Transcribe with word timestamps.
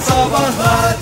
Sabahlar. 0.00 0.96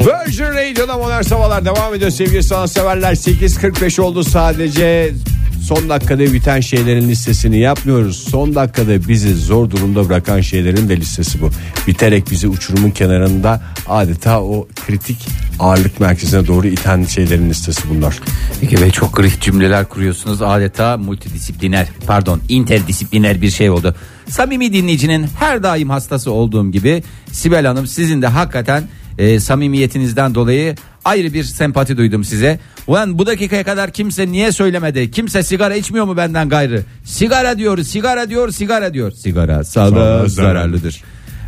Virgin 0.00 0.44
Radio'da 0.44 0.96
modern 0.96 1.22
sabahlar 1.22 1.64
devam 1.64 1.94
ediyor 1.94 2.10
sevgili 2.10 2.42
sanatseverler. 2.42 3.12
8.45 3.14 4.00
oldu 4.00 4.24
sadece 4.24 5.14
son 5.62 5.88
dakikada 5.88 6.32
biten 6.32 6.60
şeylerin 6.60 7.08
listesini 7.08 7.58
yapmıyoruz 7.58 8.28
son 8.30 8.54
dakikada 8.54 9.08
bizi 9.08 9.34
zor 9.34 9.70
durumda 9.70 10.08
bırakan 10.08 10.40
şeylerin 10.40 10.88
de 10.88 10.96
listesi 10.96 11.40
bu 11.40 11.50
biterek 11.86 12.30
bizi 12.30 12.48
uçurumun 12.48 12.90
kenarında 12.90 13.62
adeta 13.88 14.42
o 14.42 14.68
kritik 14.86 15.18
ağırlık 15.58 16.00
merkezine 16.00 16.46
doğru 16.46 16.66
iten 16.66 17.04
şeylerin 17.04 17.50
listesi 17.50 17.82
bunlar 17.90 18.20
Ege 18.62 18.82
Bey 18.82 18.90
çok 18.90 19.16
grif 19.16 19.40
cümleler 19.40 19.88
kuruyorsunuz. 19.88 20.42
Adeta 20.42 20.96
multidisipliner 20.96 21.88
pardon 22.06 22.40
interdisipliner 22.48 23.42
bir 23.42 23.50
şey 23.50 23.70
oldu. 23.70 23.94
Samimi 24.28 24.72
dinleyicinin 24.72 25.26
her 25.38 25.62
daim 25.62 25.90
hastası 25.90 26.30
olduğum 26.30 26.72
gibi 26.72 27.02
Sibel 27.32 27.66
Hanım 27.66 27.86
sizin 27.86 28.22
de 28.22 28.26
hakikaten 28.26 28.84
e, 29.20 29.40
samimiyetinizden 29.40 30.34
dolayı 30.34 30.74
ayrı 31.04 31.34
bir 31.34 31.44
sempati 31.44 31.96
duydum 31.96 32.24
size. 32.24 32.58
Ulan 32.86 33.18
bu 33.18 33.26
dakikaya 33.26 33.64
kadar 33.64 33.90
kimse 33.90 34.32
niye 34.32 34.52
söylemedi? 34.52 35.10
Kimse 35.10 35.42
sigara 35.42 35.74
içmiyor 35.74 36.04
mu 36.04 36.16
benden 36.16 36.48
gayrı? 36.48 36.82
Sigara 37.04 37.58
diyor, 37.58 37.78
sigara 37.78 38.30
diyor, 38.30 38.50
sigara 38.50 38.94
diyor. 38.94 39.12
Sigara 39.12 39.64
sağlığa 39.64 40.28
zararlıdır. 40.28 41.02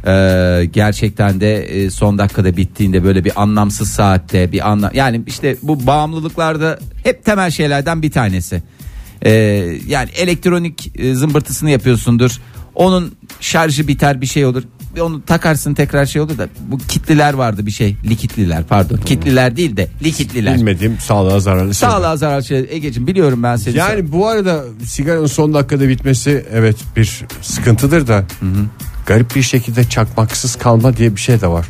Ee, 0.06 0.64
gerçekten 0.72 1.40
de 1.40 1.64
e, 1.64 1.90
son 1.90 2.18
dakikada 2.18 2.56
bittiğinde 2.56 3.04
böyle 3.04 3.24
bir 3.24 3.42
anlamsız 3.42 3.90
saatte 3.90 4.52
bir 4.52 4.70
anlam 4.70 4.90
yani 4.94 5.22
işte 5.26 5.56
bu 5.62 5.86
bağımlılıklarda 5.86 6.78
hep 7.04 7.24
temel 7.24 7.50
şeylerden 7.50 8.02
bir 8.02 8.10
tanesi. 8.10 8.62
Ee, 9.24 9.30
yani 9.86 10.10
elektronik 10.16 10.92
e, 10.98 11.14
zımbırtısını 11.14 11.70
yapıyorsundur. 11.70 12.30
Onun 12.74 13.14
şarjı 13.40 13.88
biter 13.88 14.20
bir 14.20 14.26
şey 14.26 14.46
olur. 14.46 14.62
Onu 15.00 15.22
takarsın 15.24 15.74
tekrar 15.74 16.06
şey 16.06 16.22
olur 16.22 16.38
da 16.38 16.48
bu 16.68 16.78
kitliler 16.78 17.34
vardı 17.34 17.66
bir 17.66 17.70
şey. 17.70 17.96
Likitliler 18.04 18.64
pardon. 18.64 18.96
Kitliler 18.96 19.56
değil 19.56 19.76
de 19.76 19.88
likitliler. 20.04 20.54
bilmediğim 20.54 20.98
sağlığa 20.98 21.40
zararlı 21.40 21.74
şeyler. 21.74 21.92
Sağlığa 21.92 22.16
zarar 22.16 22.42
şey. 22.42 22.66
Egeciğim 22.70 23.06
biliyorum 23.06 23.42
ben 23.42 23.56
seni. 23.56 23.76
Yani 23.76 24.12
bu 24.12 24.28
arada 24.28 24.64
sigaranın 24.84 25.26
son 25.26 25.54
dakikada 25.54 25.88
bitmesi 25.88 26.46
evet 26.52 26.76
bir 26.96 27.24
sıkıntıdır 27.42 28.06
da 28.06 28.24
garip 29.06 29.36
bir 29.36 29.42
şekilde 29.42 29.84
çakmaksız 29.84 30.56
kalma 30.56 30.96
diye 30.96 31.16
bir 31.16 31.20
şey 31.20 31.40
de 31.40 31.46
var. 31.46 31.66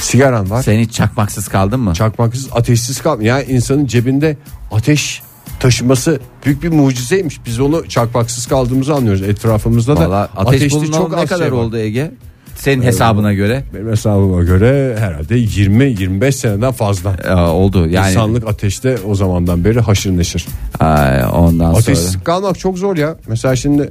Sigaran 0.00 0.50
var. 0.50 0.62
Sen 0.62 0.78
hiç 0.78 0.92
çakmaksız 0.92 1.48
kaldın 1.48 1.80
mı? 1.80 1.94
Çakmaksız 1.94 2.48
ateşsiz 2.52 3.00
kalma. 3.02 3.22
Yani 3.22 3.44
insanın 3.44 3.86
cebinde 3.86 4.36
ateş 4.72 5.22
taşıması 5.60 6.20
büyük 6.46 6.62
bir 6.62 6.68
mucizeymiş. 6.68 7.40
Biz 7.46 7.60
onu 7.60 7.88
çakmaksız 7.88 8.46
kaldığımızı 8.46 8.94
anlıyoruz. 8.94 9.22
Etrafımızda 9.22 9.96
da 9.96 10.10
Valla 10.10 10.28
ateş 10.36 10.62
ateşli 10.62 10.76
bulunalı 10.76 11.16
ne 11.16 11.26
kadar 11.26 11.48
şey 11.48 11.52
oldu 11.52 11.78
Ege? 11.78 12.10
Senin 12.58 12.82
hesabına 12.82 13.32
göre 13.32 13.64
Benim 13.74 13.90
hesabıma 13.90 14.42
göre 14.42 14.96
herhalde 14.98 15.38
20-25 15.38 16.32
seneden 16.32 16.72
fazla. 16.72 17.16
e, 17.28 17.32
oldu. 17.34 17.86
Yani 17.86 18.10
İnsanlık 18.10 18.48
ateşte 18.48 18.98
o 19.06 19.14
zamandan 19.14 19.64
beri 19.64 19.80
haşır 19.80 20.10
neşir. 20.16 20.46
Ay, 20.80 21.24
ondan 21.32 21.74
Ateşsiz 21.74 22.10
sonra. 22.12 22.24
kalmak 22.24 22.58
çok 22.58 22.78
zor 22.78 22.96
ya. 22.96 23.16
Mesela 23.28 23.56
şimdi 23.56 23.82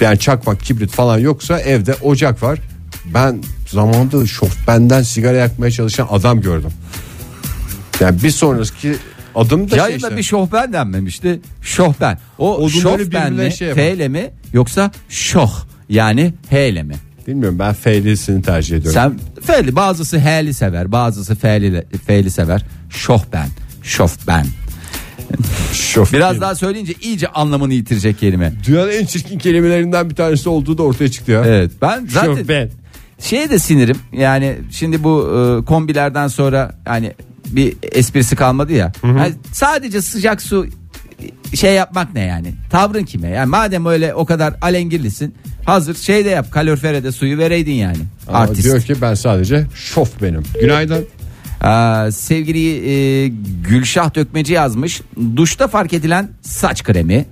e, 0.00 0.04
yani 0.04 0.18
çakmak, 0.18 0.60
kibrit 0.60 0.90
falan 0.90 1.18
yoksa 1.18 1.60
evde 1.60 1.94
ocak 2.02 2.42
var. 2.42 2.58
Ben 3.14 3.42
zamanında 3.68 4.26
şofbenden 4.26 5.02
sigara 5.02 5.36
yakmaya 5.36 5.70
çalışan 5.70 6.06
adam 6.10 6.40
gördüm. 6.40 6.70
Yani 8.00 8.22
bir 8.22 8.30
sonraki 8.30 8.96
adım 9.34 9.64
da 9.64 9.68
şey 9.68 9.78
Yayında 9.78 9.96
işte. 9.96 10.16
bir 10.16 10.22
şohben 10.22 10.72
denmemişti. 10.72 11.40
Şohben. 11.62 12.18
O 12.38 12.68
birbirine 12.68 13.44
mi? 13.44 13.52
şey. 13.52 13.74
F 13.74 13.92
ile 13.92 14.08
mi? 14.08 14.30
Yoksa 14.52 14.90
şoh 15.08 15.52
yani 15.88 16.34
H 16.50 16.68
ile 16.68 16.82
mi? 16.82 16.94
Bilmiyorum 17.26 17.58
ben 17.58 17.72
F'lisini 17.72 18.42
tercih 18.42 18.76
ediyorum. 18.76 19.00
Sen 19.36 19.42
F'li 19.42 19.76
bazısı 19.76 20.18
H'li 20.18 20.54
sever 20.54 20.92
bazısı 20.92 21.34
F'li, 21.34 21.84
F'li 22.06 22.30
sever. 22.30 22.64
Şohben. 22.90 23.48
Şofben. 23.82 24.46
Şof 25.72 26.12
Biraz 26.12 26.30
değil. 26.30 26.40
daha 26.40 26.54
söyleyince 26.54 26.92
iyice 27.02 27.28
anlamını 27.28 27.74
yitirecek 27.74 28.18
kelime. 28.18 28.52
Dünyanın 28.66 28.90
en 28.90 29.06
çirkin 29.06 29.38
kelimelerinden 29.38 30.10
bir 30.10 30.14
tanesi 30.14 30.48
olduğu 30.48 30.78
da 30.78 30.82
ortaya 30.82 31.10
çıktı 31.10 31.32
ya. 31.32 31.42
Evet 31.46 31.70
ben 31.82 32.06
zaten 32.10 32.34
Şofben. 32.36 32.70
şeye 33.18 33.50
de 33.50 33.58
sinirim 33.58 33.96
yani 34.12 34.56
şimdi 34.70 35.04
bu 35.04 35.28
e, 35.62 35.64
kombilerden 35.64 36.28
sonra 36.28 36.74
yani 36.86 37.12
bir 37.46 37.74
esprisi 37.92 38.36
kalmadı 38.36 38.72
ya. 38.72 38.92
Yani 39.04 39.32
sadece 39.52 40.02
sıcak 40.02 40.42
su 40.42 40.66
şey 41.54 41.74
yapmak 41.74 42.14
ne 42.14 42.20
yani? 42.20 42.54
Tavrın 42.70 43.04
kime? 43.04 43.28
Yani 43.28 43.50
madem 43.50 43.86
öyle 43.86 44.14
o 44.14 44.24
kadar 44.24 44.54
alengirlisin 44.62 45.34
hazır 45.64 45.94
şeyde 45.94 46.28
yap 46.28 46.52
kalorifere 46.52 47.04
de 47.04 47.12
suyu 47.12 47.38
vereydin 47.38 47.72
yani. 47.72 47.98
Ama 48.28 48.38
Artist. 48.38 48.64
diyor 48.64 48.82
ki 48.82 48.94
ben 49.02 49.14
sadece 49.14 49.66
şof 49.74 50.22
benim. 50.22 50.42
Günaydın. 50.60 51.06
Aa, 51.60 52.10
sevgili 52.12 52.90
e, 52.90 53.28
Gülşah 53.68 54.14
Dökmeci 54.14 54.52
yazmış. 54.52 55.00
Duşta 55.36 55.68
fark 55.68 55.92
edilen 55.92 56.28
saç 56.42 56.82
kremi. 56.82 57.26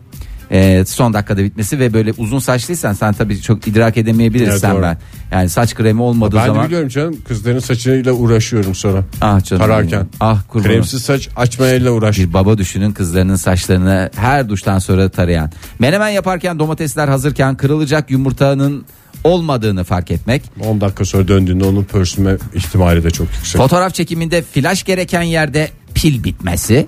E, 0.52 0.84
son 0.84 1.14
dakikada 1.14 1.44
bitmesi 1.44 1.78
ve 1.78 1.92
böyle 1.94 2.12
uzun 2.18 2.38
saçlıysan 2.38 2.92
sen 2.92 3.12
tabii 3.12 3.40
çok 3.40 3.66
idrak 3.68 3.96
edemeyebilirsin 3.96 4.66
Evet, 4.66 4.76
doğru. 4.76 4.82
ben. 4.82 4.98
Yani 5.32 5.48
saç 5.48 5.74
kremi 5.74 6.02
olmadığı 6.02 6.36
Ben 6.36 6.42
de 6.42 6.46
zaman 6.46 6.66
biliyorum 6.66 6.88
canım 6.88 7.16
kızların 7.28 7.58
saçıyla 7.58 8.12
uğraşıyorum 8.12 8.74
sonra. 8.74 9.04
ah 9.20 9.44
canım 9.44 9.62
Tararken. 9.62 10.06
ah 10.20 10.42
kurbanım. 10.48 10.72
Kremsiz 10.72 11.02
saç 11.02 11.28
açmayla 11.36 11.90
uğraş. 11.90 12.18
Bir 12.18 12.32
baba 12.32 12.58
düşünün 12.58 12.92
kızlarının 12.92 13.36
saçlarını 13.36 14.10
her 14.16 14.48
duştan 14.48 14.78
sonra 14.78 15.08
tarayan. 15.08 15.50
Menemen 15.78 16.08
yaparken 16.08 16.58
domatesler 16.58 17.08
hazırken 17.08 17.56
kırılacak 17.56 18.10
yumurtanın 18.10 18.84
olmadığını 19.24 19.84
fark 19.84 20.10
etmek. 20.10 20.42
10 20.66 20.80
dakika 20.80 21.04
sonra 21.04 21.28
döndüğünde 21.28 21.64
onun 21.64 21.84
pörsüme 21.84 22.36
ihtimali 22.54 23.04
de 23.04 23.10
çok 23.10 23.26
yüksek. 23.36 23.60
Fotoğraf 23.60 23.94
çekiminde 23.94 24.42
flash 24.42 24.82
gereken 24.84 25.22
yerde 25.22 25.68
pil 25.94 26.24
bitmesi. 26.24 26.86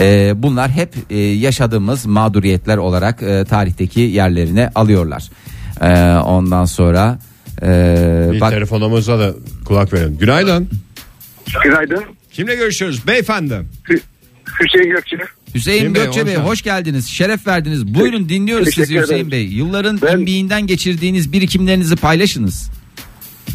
Ee, 0.00 0.32
bunlar 0.36 0.70
hep 0.70 0.94
e, 1.10 1.16
yaşadığımız 1.18 2.06
mağduriyetler 2.06 2.76
olarak 2.76 3.22
e, 3.22 3.44
tarihteki 3.44 4.00
yerlerini 4.00 4.68
alıyorlar. 4.74 5.30
Ee, 5.80 6.16
ondan 6.18 6.64
sonra 6.64 7.18
e, 7.62 8.28
bir 8.32 8.40
bak 8.40 8.50
telefonumuza 8.50 9.18
da 9.18 9.34
kulak 9.64 9.92
verelim. 9.92 10.18
Günaydın. 10.18 10.68
Günaydın. 11.64 12.04
Kimle 12.32 12.54
görüşüyoruz 12.54 13.06
beyefendi? 13.06 13.54
Hü- 13.88 14.00
Hüseyin 14.60 14.90
Gökçe. 14.90 15.16
Hüseyin 15.16 15.76
Hüseyin 15.78 15.94
Bey, 15.94 16.02
Gökçe 16.04 16.20
hoş 16.20 16.26
Bey 16.26 16.34
geldiniz. 16.34 16.50
hoş 16.50 16.62
geldiniz. 16.62 17.06
Şeref 17.06 17.46
verdiniz. 17.46 17.94
Buyurun 17.94 18.28
dinliyoruz 18.28 18.64
Teşekkür 18.64 18.86
sizi 18.86 19.00
Hüseyin 19.00 19.18
ederim. 19.26 19.30
Bey. 19.30 19.44
Yılların 19.46 19.98
Ben- 20.02 20.18
imbiğinden 20.18 20.66
geçirdiğiniz 20.66 21.32
birikimlerinizi 21.32 21.96
paylaşınız. 21.96 22.70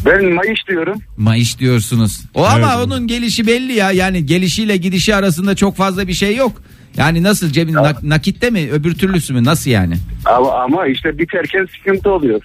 Ben 0.06 0.34
Mayış 0.34 0.60
diyorum. 0.68 0.98
Mayış 1.16 1.58
diyorsunuz. 1.58 2.20
O 2.34 2.44
ama 2.44 2.72
Evet. 2.76 2.86
onun 2.86 3.06
gelişi 3.06 3.46
belli 3.46 3.72
ya. 3.72 3.92
Yani 3.92 4.26
gelişiyle 4.26 4.76
gidişi 4.76 5.14
arasında 5.14 5.54
çok 5.54 5.76
fazla 5.76 6.08
bir 6.08 6.12
şey 6.12 6.36
yok. 6.36 6.62
Yani 6.96 7.22
nasıl 7.22 7.50
cebin 7.50 7.74
nak- 7.74 8.02
nakitte 8.08 8.50
mi 8.50 8.68
öbür 8.72 8.94
türlüsü 8.94 9.32
mü 9.34 9.44
nasıl 9.44 9.70
yani? 9.70 9.94
Ama, 10.24 10.52
ama 10.54 10.86
işte 10.86 11.18
biterken 11.18 11.66
sıkıntı 11.78 12.10
oluyor. 12.10 12.40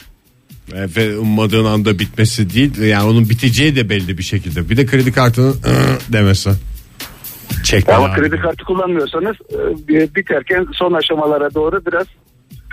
Ve 0.74 1.18
ummadığın 1.18 1.66
anda 1.66 2.00
bitmesi 2.00 2.54
değil 2.54 2.78
yani 2.82 3.10
onun 3.10 3.30
biteceği 3.30 3.76
de 3.76 3.90
belli 3.90 4.18
bir 4.18 4.24
şekilde. 4.24 4.70
Bir 4.70 4.78
de 4.78 4.86
kredi 4.86 5.12
kartının 5.12 5.52
"Iı" 5.54 5.98
demesi. 6.14 6.50
Çekme 7.64 7.94
Ama 7.94 8.06
abi. 8.06 8.20
kredi 8.22 8.38
kartı 8.38 8.64
kullanmıyorsanız 8.66 9.36
e, 9.90 10.16
biterken 10.16 10.68
son 10.74 10.94
aşamalara 10.94 11.54
doğru 11.54 11.82
biraz 11.86 12.08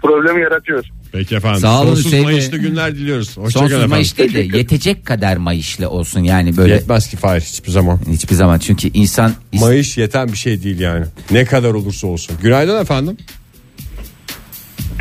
problem 0.03 0.39
yaratıyor. 0.43 0.85
Peki 1.13 1.35
efendim. 1.37 1.61
Sağ 1.61 1.81
olun 1.81 1.87
Sonsuz 1.89 2.05
Hüseyin 2.05 2.27
Bey. 2.27 2.33
Mayışlı 2.35 2.59
günler 2.59 2.95
diliyoruz. 2.95 3.29
Hoşçakalın 3.29 3.51
Sonsuz 3.51 3.73
efendim. 3.73 3.91
mayış 3.91 4.19
değil 4.19 4.35
de 4.53 4.59
yetecek 4.59 5.07
kadar 5.07 5.37
mayışlı 5.37 5.91
olsun 5.91 6.21
yani 6.21 6.57
böyle 6.57 6.75
Yetmez 6.75 7.09
ki 7.11 7.17
Fahir 7.17 7.41
hiçbir 7.41 7.71
zaman. 7.71 8.01
hiçbir 8.13 8.35
zaman 8.35 8.59
çünkü 8.59 8.89
insan 8.89 9.33
Mayış 9.53 9.99
yeten 9.99 10.29
bir 10.29 10.37
şey 10.37 10.63
değil 10.63 10.81
yani. 10.81 11.07
Ne 11.31 11.45
kadar 11.45 11.71
olursa 11.75 12.07
olsun. 12.07 12.37
Günaydın 12.43 12.83
efendim. 12.83 13.17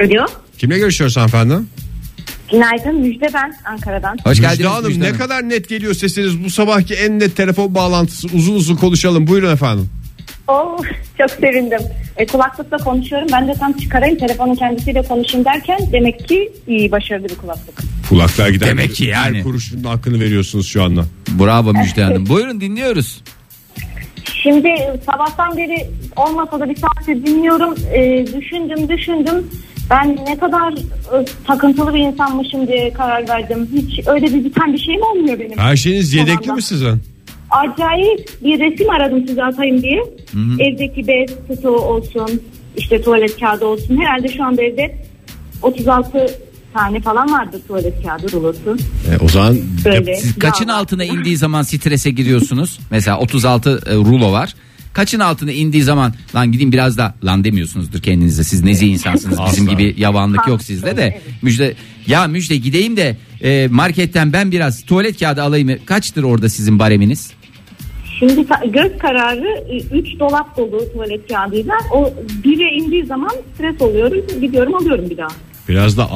Alo. 0.01 0.25
Kimle 0.57 0.78
görüşüyoruz 0.78 1.18
hanımefendi? 1.18 1.53
Günaydın 2.51 2.95
Müjde 2.95 3.28
ben 3.33 3.53
Ankara'dan. 3.66 4.18
hoş 4.23 4.38
Müjde 4.39 4.41
geldiniz 4.47 4.69
Hanım 4.69 4.88
Müjde 4.88 5.00
ne 5.00 5.06
Hanım. 5.06 5.18
kadar 5.18 5.50
net 5.50 5.69
geliyor 5.69 5.94
sesiniz 5.94 6.44
bu 6.44 6.50
sabahki 6.50 6.94
en 6.94 7.19
net 7.19 7.36
telefon 7.38 7.75
bağlantısı 7.75 8.27
uzun 8.33 8.56
uzun 8.56 8.75
konuşalım 8.75 9.27
buyurun 9.27 9.53
efendim. 9.53 9.89
Oo, 10.48 10.77
çok 11.18 11.31
sevindim. 11.31 11.80
E, 12.18 12.25
kulaklıkla 12.25 12.78
konuşuyorum. 12.78 13.28
Ben 13.31 13.48
de 13.48 13.54
tam 13.54 13.74
çıkarayım 13.74 14.18
telefonun 14.18 14.56
kendisiyle 14.56 15.02
konuşayım 15.02 15.46
derken 15.46 15.80
demek 15.92 16.28
ki 16.28 16.52
iyi 16.68 16.92
başarılı 16.92 17.30
bir 17.30 17.36
kulaklık. 17.36 17.81
Kulaklar 18.10 18.50
gider. 18.50 18.68
Demek 18.68 18.96
ki 18.96 19.06
yani. 19.06 19.38
Her 19.38 19.44
kuruşun 19.44 19.84
hakkını 19.84 20.19
veriyorsunuz 20.19 20.68
şu 20.68 20.84
anda. 20.84 21.06
Bravo 21.40 21.74
Müjde 21.74 22.04
Hanım. 22.04 22.30
Buyurun 22.30 22.62
dinliyoruz. 22.62 23.24
Şimdi 24.44 24.69
sabahtan 25.06 25.58
beri 25.58 25.88
olmasa 26.16 26.60
da 26.60 26.69
bir 26.69 26.75
saattir 26.75 27.25
dinliyorum. 27.25 27.75
E, 27.94 28.25
düşündüm 28.28 28.90
düşündüm. 28.90 29.48
Ben 29.90 30.18
ne 30.28 30.38
kadar 30.38 30.74
e, 30.74 31.25
takıntılı 31.48 31.94
bir 31.94 32.00
insanmışım 32.00 32.68
diye 32.68 32.94
karar 32.94 33.30
verdim. 33.30 33.69
Hiç 33.74 34.08
öyle 34.08 34.25
bir 34.25 34.44
biten 34.44 34.74
bir 34.74 34.78
şeyim 34.78 35.02
olmuyor 35.02 35.40
benim. 35.40 35.58
Her 35.58 35.75
şeyiniz 35.75 36.13
yedekli 36.13 36.42
Tamam. 36.42 36.56
mi 36.56 36.62
sizin? 36.62 37.02
Acayip 37.51 38.30
bir 38.44 38.59
resim 38.59 38.89
aradım 38.89 39.27
size 39.27 39.44
atayım 39.44 39.81
diye. 39.81 40.03
Evdeki 40.59 41.07
bez 41.07 41.57
stoğu 41.57 41.80
olsun, 41.80 42.42
işte 42.77 43.01
tuvalet 43.01 43.39
kağıdı 43.39 43.65
olsun. 43.65 43.98
Herhalde 43.98 44.27
şu 44.27 44.44
anda 44.44 44.62
evde 44.62 44.98
36 45.62 46.27
tane 46.74 47.00
falan 47.01 47.31
vardı 47.31 47.62
tuvalet 47.68 48.03
kağıdı 48.03 48.31
rulosu. 48.31 48.77
E, 49.12 49.18
o 49.25 49.30
zaman 49.30 49.57
Böyle. 49.86 50.15
Siz 50.15 50.39
kaçın 50.39 50.68
yağlar. 50.68 50.80
altına 50.80 51.03
indiği 51.03 51.38
zaman 51.38 51.62
strese 51.62 52.12
giriyorsunuz? 52.12 52.80
Mesela 52.92 53.19
36 53.19 53.81
e, 53.86 53.95
rulo 53.95 54.31
var. 54.31 54.56
Kaçın 54.94 55.19
altına 55.19 55.51
indiği 55.51 55.83
zaman 55.83 56.13
lan 56.36 56.51
gideyim 56.51 56.71
biraz 56.71 56.98
da 56.98 57.15
lan 57.24 57.44
demiyorsunuzdur 57.44 58.01
kendinize. 58.01 58.44
Siz 58.44 58.63
nezih 58.63 58.88
insansınız. 58.88 59.39
Bizim 59.51 59.68
gibi 59.68 59.95
yavanlık 59.98 60.48
yok 60.48 60.62
sizde 60.63 60.98
de. 60.98 61.03
Evet. 61.03 61.21
Müjde 61.42 61.74
ya 62.07 62.27
müjde 62.27 62.57
gideyim 62.57 62.98
de 62.98 63.18
e, 63.44 63.68
marketten 63.71 64.33
ben 64.33 64.51
biraz 64.51 64.86
tuvalet 64.86 65.19
kağıdı 65.19 65.44
alayım. 65.44 65.69
Kaçtır 65.86 66.24
orada 66.24 66.50
sizin 66.50 66.80
bareminiz? 66.80 67.31
Şimdi 68.21 68.45
göz 68.68 68.97
kararı 68.97 69.63
3 69.94 70.19
dolap 70.19 70.57
dolu 70.57 70.94
tuvalet 70.94 71.27
kağıdıyla 71.27 71.73
o 71.94 72.13
bire 72.44 72.71
indiği 72.71 73.06
zaman 73.06 73.31
stres 73.56 73.81
oluyorum. 73.81 74.21
Gidiyorum 74.41 74.75
alıyorum 74.75 75.09
bir 75.09 75.18
daha. 75.18 75.27
biraz 75.69 75.97
da 75.97 76.07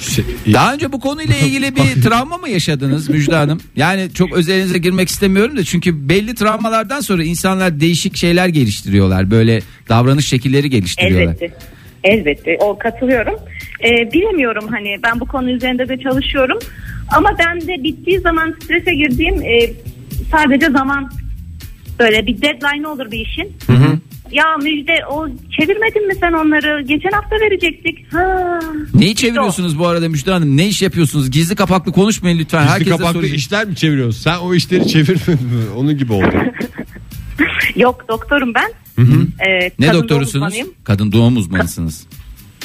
şey, 0.00 0.24
Daha 0.52 0.74
önce 0.74 0.92
bu 0.92 1.00
konuyla 1.00 1.34
ilgili 1.36 1.76
bir 1.76 2.02
travma 2.02 2.38
mı 2.38 2.48
yaşadınız 2.48 3.08
Müjde 3.08 3.34
Hanım? 3.34 3.60
Yani 3.76 4.08
çok 4.14 4.32
özelinize 4.32 4.78
girmek 4.78 5.08
istemiyorum 5.08 5.56
da 5.56 5.64
çünkü 5.64 6.08
belli 6.08 6.34
travmalardan 6.34 7.00
sonra 7.00 7.24
insanlar 7.24 7.80
değişik 7.80 8.16
şeyler 8.16 8.48
geliştiriyorlar. 8.48 9.30
Böyle 9.30 9.60
davranış 9.88 10.28
şekilleri 10.28 10.70
geliştiriyorlar. 10.70 11.34
Elbette. 11.34 11.52
Elbette. 12.04 12.58
O 12.60 12.78
katılıyorum. 12.78 13.34
Ee, 13.84 14.12
bilemiyorum 14.12 14.64
hani 14.70 14.96
ben 15.02 15.20
bu 15.20 15.26
konu 15.26 15.50
üzerinde 15.50 15.88
de 15.88 15.98
çalışıyorum. 15.98 16.58
Ama 17.16 17.30
ben 17.38 17.60
de 17.60 17.82
bittiği 17.82 18.20
zaman 18.20 18.54
strese 18.62 18.94
girdiğim 18.94 19.42
e, 19.42 19.70
sadece 20.30 20.70
zaman 20.70 21.10
böyle 21.98 22.26
bir 22.26 22.42
deadline 22.42 22.88
olur 22.88 23.10
bir 23.10 23.18
işin. 23.26 23.52
Ya 24.32 24.44
müjde 24.62 24.94
o 25.10 25.28
çevirmedin 25.28 26.06
mi 26.08 26.14
sen 26.20 26.32
onları? 26.32 26.82
Geçen 26.82 27.10
hafta 27.10 27.36
verecektik. 27.36 28.12
Ha. 28.12 28.58
Neyi 28.94 29.14
çeviriyorsunuz 29.14 29.78
bu 29.78 29.86
arada 29.86 30.08
Müjde 30.08 30.30
Hanım? 30.32 30.56
Ne 30.56 30.68
iş 30.68 30.82
yapıyorsunuz? 30.82 31.30
Gizli 31.30 31.54
kapaklı 31.56 31.92
konuşmayın 31.92 32.38
lütfen. 32.38 32.60
gizli 32.62 32.72
Herkese 32.72 32.90
kapaklı 32.90 33.12
soracağım. 33.12 33.34
işler 33.34 33.66
mi 33.66 33.76
çeviriyorsun? 33.76 34.20
Sen 34.20 34.38
o 34.38 34.54
işleri 34.54 34.88
çevirmedin 34.88 35.32
mi? 35.46 35.62
Onun 35.76 35.98
gibi 35.98 36.12
oldu. 36.12 36.32
Yok 37.76 38.08
doktorum 38.08 38.52
ben. 38.54 38.70
Ee, 39.48 39.70
Ne 39.78 39.86
kadın 39.86 40.00
doktorusunuz? 40.02 40.54
Kadın 40.84 41.12
doğum 41.12 41.36
uzmanısınız. 41.36 42.06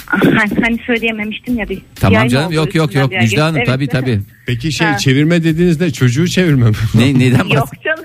Hani, 0.06 0.52
hani 0.64 0.80
söyleyememiştim 0.88 1.60
ya 1.60 1.70
bir. 1.70 1.82
tamam 1.96 2.28
canım 2.28 2.52
yok 2.52 2.76
yok 2.76 2.96
yok 2.96 3.12
Müjde. 3.12 3.42
Hanım 3.42 3.58
Evet. 3.58 3.68
tabii 3.68 3.88
tabii. 3.88 4.22
Peki 4.46 4.72
şey 4.72 4.88
Ha. 4.88 4.98
çevirme 4.98 5.44
dediğinizde 5.44 5.92
çocuğu 5.92 6.28
çevirme 6.28 6.70
mi? 6.70 6.76
Ne, 6.96 7.02
neyden 7.20 7.38
Yok 7.38 7.40
bahsediyorsunuz? 7.40 7.84
canım. 7.84 7.97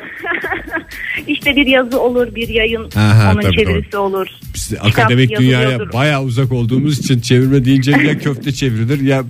İşte 1.27 1.57
bir 1.57 1.67
yazı 1.67 2.01
olur, 2.01 2.35
bir 2.35 2.49
yayın, 2.49 2.91
Aha, 2.97 3.33
onun 3.33 3.41
tabii, 3.43 3.57
çevirisi 3.57 3.97
olur. 3.97 4.27
Biz 4.55 4.75
akademik 4.81 5.39
dünyaya 5.39 5.79
bayağı 5.93 6.23
uzak 6.23 6.53
olduğumuz 6.53 6.99
için 6.99 7.21
çevirme 7.21 7.65
deyince 7.65 7.91
ya 7.91 8.19
köfte 8.19 8.53
çevrilir 8.53 9.01
ya 9.01 9.23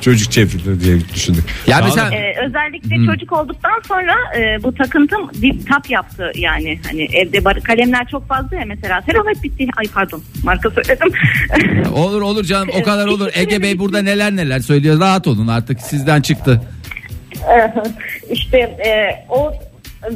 çocuk 0.00 0.32
çevrilir 0.32 0.80
diye 0.80 0.96
düşündük. 1.14 1.44
Ya 1.66 1.80
mesela- 1.84 2.14
Ee, 2.14 2.34
özellikle 2.46 2.96
Hmm. 2.96 3.06
çocuk 3.06 3.32
olduktan 3.32 3.82
sonra 3.88 4.14
e, 4.38 4.62
bu 4.62 4.74
takıntım 4.74 5.30
bir 5.42 5.66
tap 5.66 5.90
yaptı 5.90 6.32
yani 6.34 6.80
hani 6.90 7.02
evde 7.04 7.44
bar- 7.44 7.60
kalemler 7.60 8.06
çok 8.10 8.28
fazla 8.28 8.56
ya 8.56 8.62
mesela 8.66 9.02
Seramet 9.02 9.42
bitti 9.42 9.66
ay 9.76 9.86
pardon 9.94 10.22
marka 10.44 10.70
söyledim 10.70 11.08
Olur 11.94 12.22
olur 12.22 12.44
canım 12.44 12.68
o 12.80 12.82
kadar 12.82 13.06
olur. 13.06 13.30
Ege 13.34 13.62
Bey 13.62 13.78
burada 13.78 14.02
neler 14.02 14.36
neler 14.36 14.60
söylüyor. 14.60 15.00
Rahat 15.00 15.26
olun 15.26 15.48
artık 15.48 15.80
sizden 15.80 16.20
çıktı. 16.22 16.60
işte 18.32 18.58
e, 18.58 19.24
o 19.28 19.52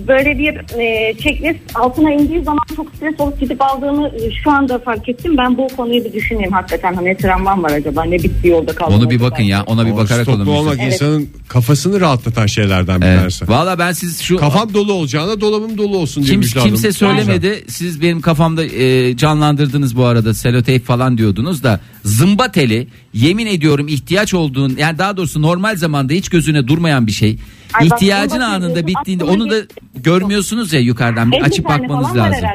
böyle 0.08 0.38
bir 0.38 0.78
e, 0.80 1.14
checklist 1.18 1.60
altına 1.76 2.12
indiği 2.12 2.42
zaman 2.42 2.60
çok 2.76 2.86
stres 2.96 3.20
olup 3.20 3.40
gidip 3.40 3.62
aldığımı 3.62 4.08
e, 4.08 4.30
şu 4.44 4.50
anda 4.50 4.78
fark 4.78 5.08
ettim. 5.08 5.36
Ben 5.38 5.58
bu 5.58 5.68
konuyu 5.76 6.04
bir 6.04 6.12
düşüneyim 6.12 6.52
hakikaten. 6.52 6.94
Hani 6.94 7.06
ne 7.08 7.16
travmam 7.16 7.62
var 7.62 7.70
acaba? 7.70 8.04
Ne 8.04 8.16
bitti 8.18 8.48
yolda 8.48 8.72
kaldım? 8.74 8.94
Onu 8.94 9.10
bir 9.10 9.20
bakın 9.20 9.42
ya 9.42 9.62
ona 9.66 9.86
bir 9.86 9.96
bakarak 9.96 10.28
olun. 10.28 10.36
stoklu 10.36 10.52
olmak 10.52 10.78
Evet. 10.82 10.92
insanın 10.92 11.28
kafasını 11.48 12.00
rahatlatan 12.00 12.46
şeylerden 12.46 13.00
bir 13.00 13.06
Evet. 13.06 13.18
tanesi. 13.18 13.48
Valla 13.48 13.78
ben 13.78 13.92
siz 13.92 14.20
şu 14.20 14.36
Kafam 14.36 14.74
dolu 14.74 14.92
olacağına 14.92 15.40
dolabım 15.40 15.78
dolu 15.78 15.96
olsun 15.98 16.22
diye 16.22 16.30
Kim, 16.30 16.40
Müjde 16.40 16.58
Hanım. 16.58 16.72
kimse 16.72 16.92
söylemedi. 16.92 17.64
Siz 17.68 18.02
benim 18.02 18.20
kafamda 18.20 18.64
e, 18.64 19.16
canlandırdınız 19.16 19.96
bu 19.96 20.04
arada 20.04 20.34
seloteyp 20.34 20.84
falan 20.86 21.18
diyordunuz 21.18 21.62
da 21.62 21.80
zımba 22.04 22.52
teli 22.52 22.88
yemin 23.14 23.46
ediyorum 23.46 23.88
ihtiyaç 23.88 24.34
olduğun 24.34 24.76
yani 24.78 24.98
daha 24.98 25.16
doğrusu 25.16 25.42
normal 25.42 25.76
zamanda 25.76 26.12
hiç 26.12 26.28
gözüne 26.28 26.68
durmayan 26.68 27.06
bir 27.06 27.12
şey. 27.12 27.38
Ay 27.74 27.90
bak, 27.90 28.02
İhtiyacın 28.02 28.34
teli 28.34 28.44
anında 28.44 28.86
bittiğinde 28.86 29.24
onu 29.24 29.50
da 29.50 29.56
görmüyorsunuz 29.94 30.72
ya 30.72 30.80
yukarıdan 30.80 31.32
bir 31.32 31.36
50 31.36 31.44
açıp 31.44 31.64
bakmanız 31.64 32.16
lazım. 32.16 32.48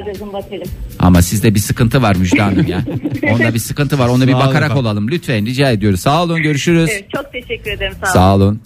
Ama 0.99 1.21
sizde 1.21 1.55
bir 1.55 1.59
sıkıntı 1.59 2.01
var 2.01 2.15
Müjde 2.15 2.41
Hanım 2.41 2.67
ya. 2.67 2.83
Onda 3.33 3.53
bir 3.53 3.59
sıkıntı 3.59 3.99
var. 3.99 4.07
Ona 4.07 4.27
bir 4.27 4.33
olun 4.33 4.41
bakarak 4.41 4.65
efendim. 4.65 4.85
olalım 4.85 5.07
lütfen 5.07 5.45
rica 5.45 5.71
ediyoruz. 5.71 5.99
Sağ 5.99 6.23
olun 6.23 6.41
görüşürüz. 6.41 6.89
Evet, 6.93 7.05
çok 7.15 7.31
teşekkür 7.31 7.71
ederim 7.71 7.93
sağ 8.03 8.07
olun. 8.07 8.13
Sağ 8.13 8.35
olun. 8.35 8.61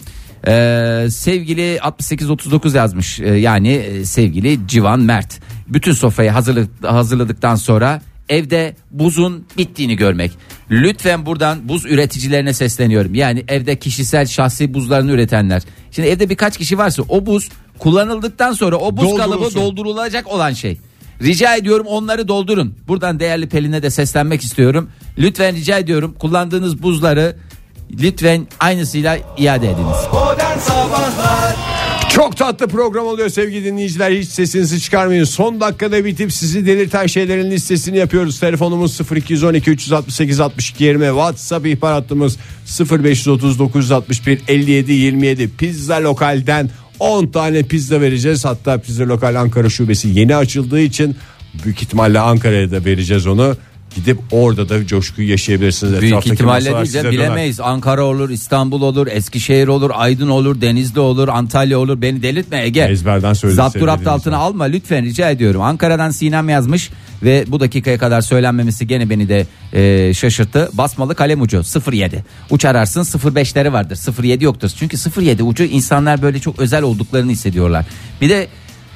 Ee, 0.46 1.06
sevgili 1.10 1.80
6839 1.80 2.74
yazmış. 2.74 3.20
Ee, 3.20 3.28
yani 3.28 3.68
e, 3.68 4.04
sevgili 4.04 4.58
Civan 4.68 5.00
Mert. 5.00 5.40
Bütün 5.68 5.92
sofrayı 5.92 6.30
hazırladık, 6.30 6.70
hazırladıktan 6.84 7.54
sonra 7.54 8.00
evde 8.28 8.76
buzun 8.90 9.46
bittiğini 9.58 9.96
görmek. 9.96 10.32
Lütfen 10.70 11.26
buradan 11.26 11.68
buz 11.68 11.86
üreticilerine 11.86 12.52
sesleniyorum. 12.54 13.14
Yani 13.14 13.44
evde 13.48 13.76
kişisel 13.76 14.26
şahsi 14.26 14.74
buzlarını 14.74 15.12
üretenler. 15.12 15.62
Şimdi 15.90 16.08
evde 16.08 16.30
birkaç 16.30 16.58
kişi 16.58 16.78
varsa 16.78 17.02
o 17.08 17.26
buz 17.26 17.48
kullanıldıktan 17.78 18.52
sonra 18.52 18.76
o 18.76 18.96
buz 18.96 19.16
kalıbı 19.16 19.54
doldurulacak 19.54 20.26
olan 20.26 20.52
şey. 20.52 20.78
Rica 21.22 21.56
ediyorum 21.56 21.86
onları 21.86 22.28
doldurun. 22.28 22.74
Buradan 22.88 23.20
değerli 23.20 23.48
Pelin'e 23.48 23.82
de 23.82 23.90
seslenmek 23.90 24.42
istiyorum. 24.42 24.90
Lütfen 25.18 25.56
rica 25.56 25.78
ediyorum 25.78 26.14
kullandığınız 26.18 26.82
buzları 26.82 27.36
lütfen 27.90 28.46
aynısıyla 28.60 29.18
iade 29.38 29.70
ediniz. 29.70 29.96
Çok 32.18 32.36
tatlı 32.36 32.68
program 32.68 33.06
oluyor 33.06 33.28
sevgili 33.28 33.64
dinleyiciler. 33.64 34.10
Hiç 34.10 34.28
sesinizi 34.28 34.80
çıkarmayın. 34.80 35.24
Son 35.24 35.60
dakikada 35.60 36.04
bitip 36.04 36.32
sizi 36.32 36.66
delirten 36.66 37.06
şeylerin 37.06 37.50
listesini 37.50 37.96
yapıyoruz. 37.96 38.40
Telefonumuz 38.40 39.00
0212 39.16 39.70
368 39.70 40.40
62 40.40 40.84
20. 40.84 41.06
WhatsApp 41.06 41.66
ihbar 41.66 41.92
hattımız 41.92 42.38
0530 42.90 43.58
961 43.58 44.40
57 44.48 44.92
27. 44.92 45.50
Pizza 45.56 46.02
Lokal'den 46.02 46.70
10 47.00 47.26
tane 47.26 47.62
pizza 47.62 48.00
vereceğiz. 48.00 48.44
Hatta 48.44 48.78
Pizza 48.78 49.08
Lokal 49.08 49.34
Ankara 49.34 49.68
şubesi 49.68 50.08
yeni 50.08 50.36
açıldığı 50.36 50.80
için 50.80 51.16
büyük 51.64 51.82
ihtimalle 51.82 52.18
Ankara'ya 52.18 52.70
da 52.70 52.84
vereceğiz 52.84 53.26
onu. 53.26 53.56
Gidip 53.98 54.18
orada 54.30 54.68
da 54.68 54.86
coşkuyu 54.86 55.30
yaşayabilirsiniz. 55.30 55.92
Büyük 55.92 56.04
Etraftaki 56.04 56.34
ihtimalle 56.34 56.58
masalar 56.58 56.84
diyeceğim 56.84 57.04
size 57.06 57.18
döner. 57.18 57.28
bilemeyiz. 57.28 57.60
Ankara 57.60 58.04
olur, 58.04 58.30
İstanbul 58.30 58.82
olur, 58.82 59.06
Eskişehir 59.06 59.68
olur, 59.68 59.90
Aydın 59.94 60.28
olur, 60.28 60.60
Denizli 60.60 61.00
olur, 61.00 61.28
Antalya 61.28 61.78
olur. 61.78 62.02
Beni 62.02 62.22
delirtme 62.22 62.64
Ege. 62.64 62.80
Ezberden 62.80 63.32
söyle 63.32 63.54
Zapturapt 63.54 64.06
altına 64.06 64.36
alma 64.36 64.64
lütfen 64.64 65.04
rica 65.04 65.30
ediyorum. 65.30 65.62
Ankara'dan 65.62 66.10
Sinem 66.10 66.48
yazmış 66.48 66.90
ve 67.22 67.44
bu 67.48 67.60
dakikaya 67.60 67.98
kadar 67.98 68.20
söylenmemesi 68.20 68.86
gene 68.86 69.10
beni 69.10 69.28
de 69.28 69.46
e, 69.72 70.14
şaşırttı. 70.14 70.70
Basmalı 70.72 71.14
kalem 71.14 71.42
ucu 71.42 71.62
07. 71.92 72.24
Uç 72.50 72.64
ararsın 72.64 73.02
05'leri 73.02 73.72
vardır. 73.72 73.98
07 74.22 74.44
yoktur. 74.44 74.70
Çünkü 74.78 74.96
07 75.20 75.42
ucu 75.42 75.64
insanlar 75.64 76.22
böyle 76.22 76.40
çok 76.40 76.58
özel 76.58 76.82
olduklarını 76.82 77.30
hissediyorlar. 77.30 77.86
Bir 78.20 78.28
de 78.28 78.48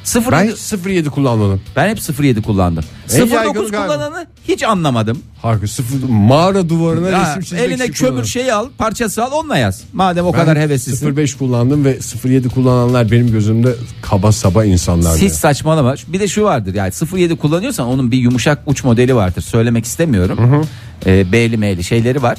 07 0.05 0.27
Ben 0.33 0.49
ben, 0.85 0.91
07 0.91 1.11
kullanmadım. 1.11 1.61
ben 1.77 1.89
hep 1.89 1.99
07 2.21 2.43
kullandım. 2.43 2.85
En 3.13 3.27
yaygını 3.27 3.55
09 3.55 3.71
galiba. 3.71 3.95
kullananı 3.95 4.27
hiç 4.49 4.63
anlamadım. 4.63 5.19
Harika 5.43 5.67
sıfır 5.67 6.09
mağara 6.09 6.69
duvarına 6.69 7.09
Ya, 7.11 7.29
resim 7.29 7.43
çizmek 7.43 7.61
eline 7.61 7.75
için 7.75 7.93
kömür 7.93 8.09
kullanırım. 8.11 8.29
şeyi 8.29 8.53
al 8.55 8.69
parçası 8.79 9.25
al 9.25 9.33
onunla 9.33 9.57
yaz. 9.57 9.83
Madem 9.93 10.25
o 10.27 10.33
Ben 10.33 10.39
kadar 10.41 10.59
heveslisin. 10.59 11.17
05 11.17 11.35
kullandım 11.35 11.85
ve 11.85 11.99
07 12.25 12.49
kullananlar 12.49 13.11
benim 13.11 13.33
gözümde 13.33 13.75
kaba 14.03 14.33
saba 14.33 14.65
insanlar. 14.65 15.19
Hiç 15.19 15.33
saçmalama. 15.33 15.95
Bir 16.09 16.21
de 16.21 16.29
şu 16.29 16.43
vardır 16.45 16.75
yani 16.75 16.93
07 17.15 17.37
kullanıyorsan 17.37 17.87
onun 17.87 18.11
bir 18.11 18.19
yumuşak 18.19 18.59
uç 18.67 18.85
modeli 18.85 19.15
vardır. 19.15 19.41
Söylemek 19.43 19.85
istemiyorum. 19.85 20.67
Ee, 21.07 21.33
B'li 21.33 21.57
M'li 21.57 21.85
şeyleri 21.85 22.23
var. 22.23 22.39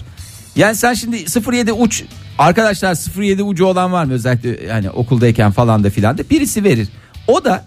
Yani 0.55 0.75
sen 0.75 0.93
şimdi 0.93 1.25
07 1.51 1.71
uç 1.73 2.03
arkadaşlar 2.39 2.97
07 3.21 3.43
ucu 3.43 3.65
olan 3.65 3.91
var 3.91 4.05
mı 4.05 4.13
özellikle 4.13 4.63
yani 4.67 4.89
okuldayken 4.89 5.51
falan 5.51 5.83
da 5.83 5.89
filan 5.89 6.17
da 6.17 6.21
birisi 6.29 6.63
verir. 6.63 6.87
O 7.27 7.43
da 7.43 7.65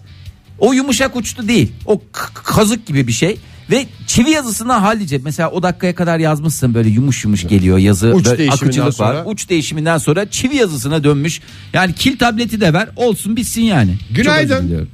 o 0.59 0.73
yumuşak 0.73 1.15
uçlu 1.15 1.47
değil. 1.47 1.71
O 1.85 2.01
kazık 2.33 2.85
gibi 2.85 3.07
bir 3.07 3.11
şey. 3.11 3.37
Ve 3.71 3.85
çivi 4.07 4.29
yazısından 4.29 4.79
hallice 4.79 5.19
mesela 5.23 5.51
o 5.51 5.63
dakikaya 5.63 5.95
kadar 5.95 6.19
yazmışsın 6.19 6.73
böyle 6.73 6.89
yumuş 6.89 7.23
yumuş 7.23 7.47
geliyor 7.47 7.77
yazı 7.77 8.07
Uç 8.13 8.25
böyle 8.25 8.37
değişiminden 8.37 8.65
akıcılık 8.65 8.93
sonra- 8.93 9.15
var. 9.15 9.23
Uç 9.25 9.49
değişiminden 9.49 9.97
sonra 9.97 10.29
çivi 10.29 10.55
yazısına 10.55 11.03
dönmüş. 11.03 11.41
Yani 11.73 11.93
kil 11.93 12.17
tableti 12.17 12.61
de 12.61 12.73
ver 12.73 12.89
olsun 12.95 13.35
bitsin 13.35 13.61
yani. 13.61 13.95
Günaydın. 14.11 14.87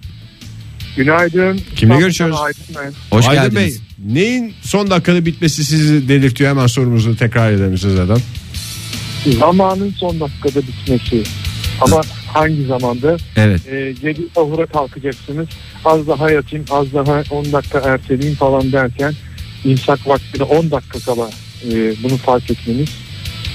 Günaydın. 0.98 1.62
Kimle 1.76 1.98
görüşüyoruz? 1.98 2.38
Aydın 2.42 2.64
ben. 2.76 2.94
Hoş 3.18 3.28
Aydın 3.28 3.44
geldiniz. 3.44 3.80
Bey 3.80 4.14
neyin 4.14 4.54
son 4.62 4.90
dakikada 4.90 5.26
bitmesi 5.26 5.64
sizi 5.64 6.10
delirtiyor 6.10 6.50
hemen 6.50 6.68
sorumuzu 6.68 7.16
tekrar 7.18 7.52
edelim 7.52 7.78
sizlerden. 7.78 8.18
Zamanın 9.40 9.94
son 10.00 10.20
dakikada 10.20 10.68
bitmesi. 10.68 11.24
Ama 11.82 12.02
hangi 12.34 12.66
zamanda? 12.66 13.18
Evet. 13.36 13.62
E, 13.68 13.76
7 14.08 14.22
sahura 14.36 14.66
kalkacaksınız. 14.66 15.48
Az 15.86 16.08
daha 16.08 16.32
yatayım, 16.32 16.66
az 16.72 16.94
daha 16.94 17.24
10 17.32 17.52
dakika 17.54 17.80
erteleyeyim 17.80 18.36
falan 18.38 18.72
derken 18.72 19.14
imsak 19.66 20.08
vaktine 20.08 20.44
10 20.44 20.72
dakika 20.72 21.00
kala 21.00 21.30
e, 21.72 21.94
bunu 22.04 22.18
fark 22.18 22.52
etmeniz 22.52 22.90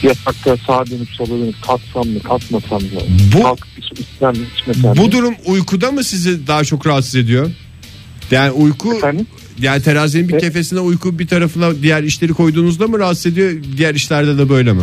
yatakta 0.02 0.56
sağa 0.66 0.86
dönüp 0.86 1.08
sola 1.08 1.28
dönüp 1.28 1.62
kalksam 1.66 2.08
mı 2.08 2.20
kalkmasam 2.22 2.82
mı? 2.82 2.88
Bu- 3.34 3.42
Kalk 3.42 3.66
iç- 3.78 4.00
içsem 4.00 4.32
mi 4.32 4.46
içmesem 4.60 4.90
mi? 4.90 4.96
Bu 4.96 5.12
durum 5.12 5.34
uykuda 5.46 5.92
mı 5.92 6.04
sizi 6.04 6.46
daha 6.46 6.64
çok 6.64 6.86
rahatsız 6.86 7.14
ediyor? 7.16 7.50
Yani 8.30 8.50
uyku 8.50 8.94
Efendim? 8.94 9.26
yani 9.60 9.82
terazinin 9.82 10.28
bir 10.28 10.34
E- 10.34 10.38
kefesine 10.38 10.80
uyku 10.80 11.18
bir 11.18 11.26
tarafına 11.26 11.82
diğer 11.82 12.02
işleri 12.02 12.32
koyduğunuzda 12.32 12.86
mı 12.88 12.98
rahatsız 12.98 13.26
ediyor? 13.26 13.52
Diğer 13.76 13.94
işlerde 13.94 14.38
de 14.38 14.48
böyle 14.48 14.72
mi? 14.72 14.82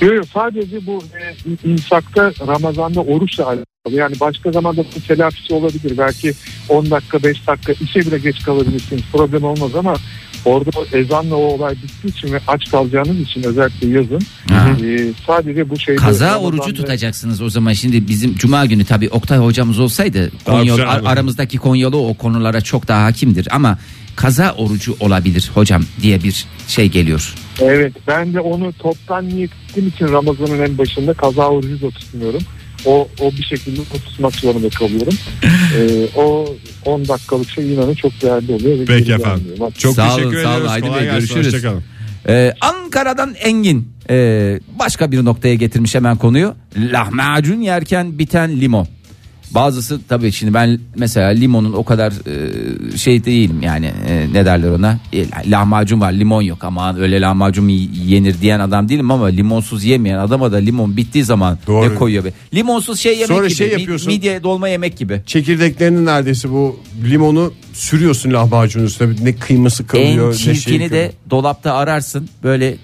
Yok 0.00 0.12
yok 0.14 0.24
sadece 0.34 0.86
bu 0.86 1.02
e, 1.20 1.68
imsakta 1.70 2.32
Ramazan'da 2.46 3.00
oruçla 3.00 3.44
alakalı. 3.46 3.64
Yani 3.90 4.20
başka 4.20 4.52
zamanda 4.52 4.84
bu 4.96 5.00
telafisi 5.08 5.54
olabilir. 5.54 5.98
Belki 5.98 6.32
10 6.68 6.90
dakika 6.90 7.22
5 7.22 7.46
dakika 7.46 7.72
işe 7.72 8.00
bile 8.00 8.18
geç 8.18 8.42
kalabilirsiniz. 8.44 9.02
Problem 9.12 9.44
olmaz 9.44 9.74
ama 9.74 9.94
orada 10.44 10.70
o 10.76 10.96
ezanla 10.96 11.34
o 11.34 11.38
olay 11.44 11.74
bittiği 11.74 12.12
için 12.12 12.32
ve 12.32 12.40
aç 12.48 12.70
kalacağınız 12.70 13.20
için 13.20 13.42
özellikle 13.42 13.88
yazın 13.88 14.20
e, 14.84 15.12
sadece 15.26 15.70
bu 15.70 15.78
şeyde 15.78 15.98
Kaza 15.98 16.26
Ramazan'da- 16.26 16.46
orucu 16.46 16.74
tutacaksınız 16.74 17.42
o 17.42 17.50
zaman 17.50 17.72
şimdi 17.72 18.08
bizim 18.08 18.34
cuma 18.36 18.66
günü 18.66 18.84
tabii 18.84 19.08
Oktay 19.08 19.38
hocamız 19.38 19.78
olsaydı 19.78 20.30
Konyalı, 20.44 20.86
ar- 20.86 21.02
aramızdaki 21.12 21.58
Konyalı 21.58 21.96
o 21.96 22.14
konulara 22.14 22.60
çok 22.60 22.88
daha 22.88 23.04
hakimdir 23.04 23.48
ama 23.50 23.78
kaza 24.16 24.52
orucu 24.52 24.96
olabilir 25.00 25.50
hocam 25.54 25.82
diye 26.02 26.22
bir 26.22 26.46
şey 26.68 26.88
geliyor. 26.88 27.34
Evet 27.62 27.92
ben 28.06 28.34
de 28.34 28.40
onu 28.40 28.72
toptan 28.72 29.28
niyet 29.28 29.50
ettiğim 29.52 29.88
için 29.88 30.08
Ramazan'ın 30.08 30.62
en 30.62 30.78
başında 30.78 31.12
kaza 31.14 31.48
orucu 31.48 31.82
da 31.82 31.90
tutmuyorum. 31.90 32.42
O, 32.86 33.08
o 33.20 33.30
bir 33.32 33.42
şekilde 33.42 33.80
tutmak 33.84 34.34
zorunda 34.34 34.68
kalıyorum. 34.68 35.14
Ee, 35.78 36.06
o 36.16 36.46
10 36.84 37.08
dakikalık 37.08 37.50
şey 37.50 37.74
inanın 37.74 37.94
çok 37.94 38.22
değerli 38.22 38.52
oluyor. 38.52 38.86
Peki 38.86 39.04
geri 39.04 39.20
efendim. 39.20 39.46
Çok 39.78 39.94
Sağ 39.94 40.08
olun, 40.08 40.16
teşekkür 40.16 40.42
sağ 40.42 40.48
olun 40.48 40.54
ediyoruz. 40.56 40.70
Aydın 40.70 40.86
Kolay 40.86 41.00
Bey, 41.00 41.10
gelsin, 41.10 41.34
görüşürüz. 41.34 41.54
hoşçakalın. 41.54 41.82
Ee, 42.28 42.54
Ankara'dan 42.60 43.34
Engin 43.34 43.88
ee, 44.10 44.60
başka 44.78 45.12
bir 45.12 45.24
noktaya 45.24 45.54
getirmiş 45.54 45.94
hemen 45.94 46.16
konuyu. 46.16 46.54
Lahmacun 46.76 47.60
yerken 47.60 48.18
biten 48.18 48.60
limon. 48.60 48.86
Bazısı 49.50 50.00
tabii 50.08 50.32
şimdi 50.32 50.54
ben 50.54 50.78
mesela 50.96 51.28
limonun 51.28 51.72
o 51.72 51.84
kadar 51.84 52.12
e, 52.12 52.96
şey 52.98 53.24
değilim 53.24 53.62
yani 53.62 53.86
e, 54.08 54.26
ne 54.32 54.44
derler 54.46 54.70
ona 54.70 54.98
E, 55.12 55.50
lahmacun 55.50 56.00
var 56.00 56.12
limon 56.12 56.42
yok 56.42 56.64
ama 56.64 56.96
öyle 56.98 57.20
lahmacun 57.20 57.68
yenir 57.68 58.40
diyen 58.40 58.60
adam 58.60 58.88
değilim 58.88 59.10
ama 59.10 59.26
limonsuz 59.26 59.84
yemeyen 59.84 60.18
adama 60.18 60.52
da 60.52 60.56
limon 60.56 60.96
bittiği 60.96 61.24
zaman 61.24 61.58
Doğru. 61.66 61.90
ne 61.90 61.94
koyuyor 61.94 62.24
be. 62.24 62.32
Limonsuz 62.54 62.98
şey 63.00 63.12
yemek 63.12 63.26
Sonra 63.36 63.46
gibi 63.46 63.56
şey 63.56 63.70
yapıyorsun. 63.70 64.12
midye 64.12 64.42
dolma 64.42 64.68
yemek 64.68 64.96
gibi. 64.98 65.22
Çekirdeklerini 65.26 66.04
neredeyse 66.04 66.50
bu 66.50 66.80
limonu 67.04 67.52
sürüyorsun 67.72 68.32
lahmacunun 68.32 68.84
üstüne. 68.84 69.14
Ne 69.24 69.36
kıyması 69.36 69.86
kalıyor 69.86 70.26
En 70.26 70.30
ne 70.30 70.34
şey 70.34 70.54
çirkini 70.54 70.88
kalıyor. 70.88 70.90
de 71.08 71.12
dolapta 71.30 71.74
ararsın 71.74 72.28
böyle 72.44 72.76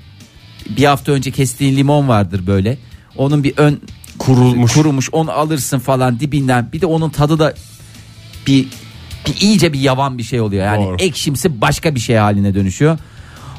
bir 0.77 0.85
hafta 0.85 1.13
önce 1.13 1.31
kestiğin 1.31 1.77
limon 1.77 2.09
vardır 2.09 2.41
böyle 2.47 2.79
onun 3.17 3.45
bir 3.45 3.53
ön 3.57 3.81
Kurulmuş. 4.27 4.75
kurumuş 4.75 5.09
onu 5.13 5.31
alırsın 5.31 5.79
falan 5.79 6.21
dibinden 6.21 6.69
bir 6.73 6.81
de 6.81 6.87
onun 6.87 7.11
tadı 7.11 7.39
da 7.39 7.55
bir, 8.47 8.67
bir 9.27 9.41
iyice 9.41 9.73
bir 9.73 9.81
yavan 9.81 10.19
bir 10.19 10.23
şey 10.23 10.41
oluyor 10.41 10.65
yani 10.65 10.85
Doğru. 10.85 10.97
ekşimsi 10.99 11.61
başka 11.61 11.95
bir 11.95 12.01
şey 12.01 12.17
haline 12.17 12.55
dönüşüyor 12.55 12.99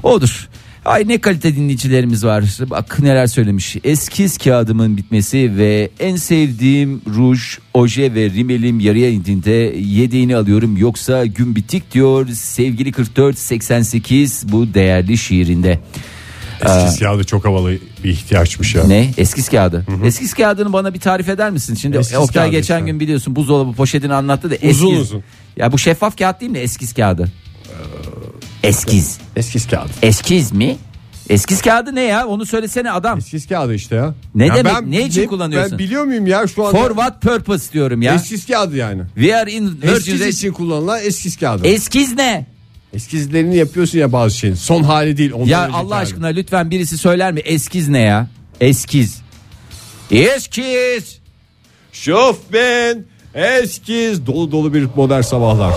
odur 0.03 0.49
Ay 0.85 1.07
ne 1.07 1.17
kalite 1.17 1.55
dinleyicilerimiz 1.55 2.25
var. 2.25 2.43
Bak 2.69 2.99
neler 2.99 3.27
söylemiş. 3.27 3.77
Eskiz 3.83 4.37
kağıdımın 4.37 4.97
bitmesi 4.97 5.57
ve 5.57 5.89
en 5.99 6.15
sevdiğim 6.15 7.01
ruj, 7.07 7.41
oje 7.73 8.13
ve 8.13 8.29
rimelim 8.29 8.79
yarıya 8.79 9.09
indiğinde 9.09 9.51
yedeğini 9.79 10.35
alıyorum. 10.35 10.77
Yoksa 10.77 11.25
gün 11.25 11.55
bitik 11.55 11.93
diyor 11.93 12.27
sevgili 12.27 12.93
4488 12.93 14.43
bu 14.51 14.73
değerli 14.73 15.17
şiirinde. 15.17 15.79
Eski 16.65 16.97
siyahı 16.97 17.23
çok 17.23 17.45
havalı 17.45 17.71
bir 18.03 18.09
ihtiyaçmış 18.09 18.75
ya. 18.75 18.83
Ne? 18.83 19.11
Eskiz 19.17 19.49
kağıdı. 19.49 19.85
Eskiz 20.05 20.33
kağıdını 20.33 20.73
bana 20.73 20.93
bir 20.93 20.99
tarif 20.99 21.29
eder 21.29 21.51
misin? 21.51 21.75
Şimdi 21.75 21.97
Eskiz 21.97 22.17
Oktay 22.17 22.43
kağıdı 22.43 22.51
geçen 22.57 22.77
işte. 22.77 22.85
gün 22.91 22.99
biliyorsun 22.99 23.35
buzdolabı 23.35 23.73
poşetini 23.73 24.13
anlattı 24.13 24.51
da 24.51 24.55
Uzun 24.55 24.67
eskiz. 24.87 24.99
uzun. 25.01 25.23
Ya 25.57 25.71
bu 25.71 25.77
şeffaf 25.77 26.17
kağıt 26.17 26.41
değil 26.41 26.51
mi 26.51 26.57
eskiz 26.59 26.93
kağıdı? 26.93 27.31
Eskiz. 28.63 29.17
Eskiz 29.35 29.67
kağıdı. 29.67 29.89
Eskiz 30.01 30.51
mi? 30.51 30.77
Eskiz 31.29 31.61
kağıdı 31.61 31.95
ne 31.95 32.01
ya? 32.01 32.27
Onu 32.27 32.45
söylesene 32.45 32.91
adam. 32.91 33.17
Eskiz 33.17 33.47
kağıdı 33.47 33.73
işte 33.73 33.95
ya. 33.95 34.13
Ne 34.35 34.45
Ya 34.45 34.55
demek? 34.55 34.81
Ne 34.87 35.01
için 35.05 35.21
ne- 35.21 35.27
kullanıyorsun? 35.27 35.71
Ben 35.71 35.79
biliyor 35.79 36.03
muyum 36.03 36.27
ya 36.27 36.47
şu 36.47 36.65
anda? 36.67 36.77
For 36.79 36.87
what 36.89 37.21
purpose 37.21 37.73
diyorum 37.73 38.01
ya. 38.01 38.13
Eskiz 38.15 38.45
kağıdı 38.47 38.75
yani. 38.77 39.01
We 39.15 39.35
are 39.37 39.51
in 39.51 39.67
Virgin 39.67 39.87
Eskiz 39.95 40.21
Red- 40.21 40.27
için 40.29 40.51
kullanılan 40.53 40.99
eskiz 41.03 41.37
kağıdı. 41.37 41.67
Eskiz 41.67 42.13
ne? 42.15 42.45
Eskizlerini 42.93 43.55
yapıyorsun 43.57 43.99
ya 43.99 44.11
bazı 44.11 44.37
şeyin. 44.37 44.55
Son 44.55 44.83
hali 44.83 45.17
değil. 45.17 45.31
ondan 45.33 45.45
Ya 45.47 45.63
önceki 45.63 45.77
Allah 45.77 45.95
hali. 45.95 46.03
aşkına 46.03 46.27
lütfen 46.27 46.71
birisi 46.71 46.97
söyler 46.97 47.31
mi? 47.31 47.39
Eskiz 47.39 47.89
ne 47.89 47.99
ya? 47.99 48.27
Eskiz. 48.61 49.21
Eskiz. 50.11 51.17
Şofben 51.91 53.05
eskiz 53.35 54.25
dolu 54.25 54.51
dolu 54.51 54.73
bir 54.73 54.87
modern 54.95 55.21
sabahlar. 55.21 55.73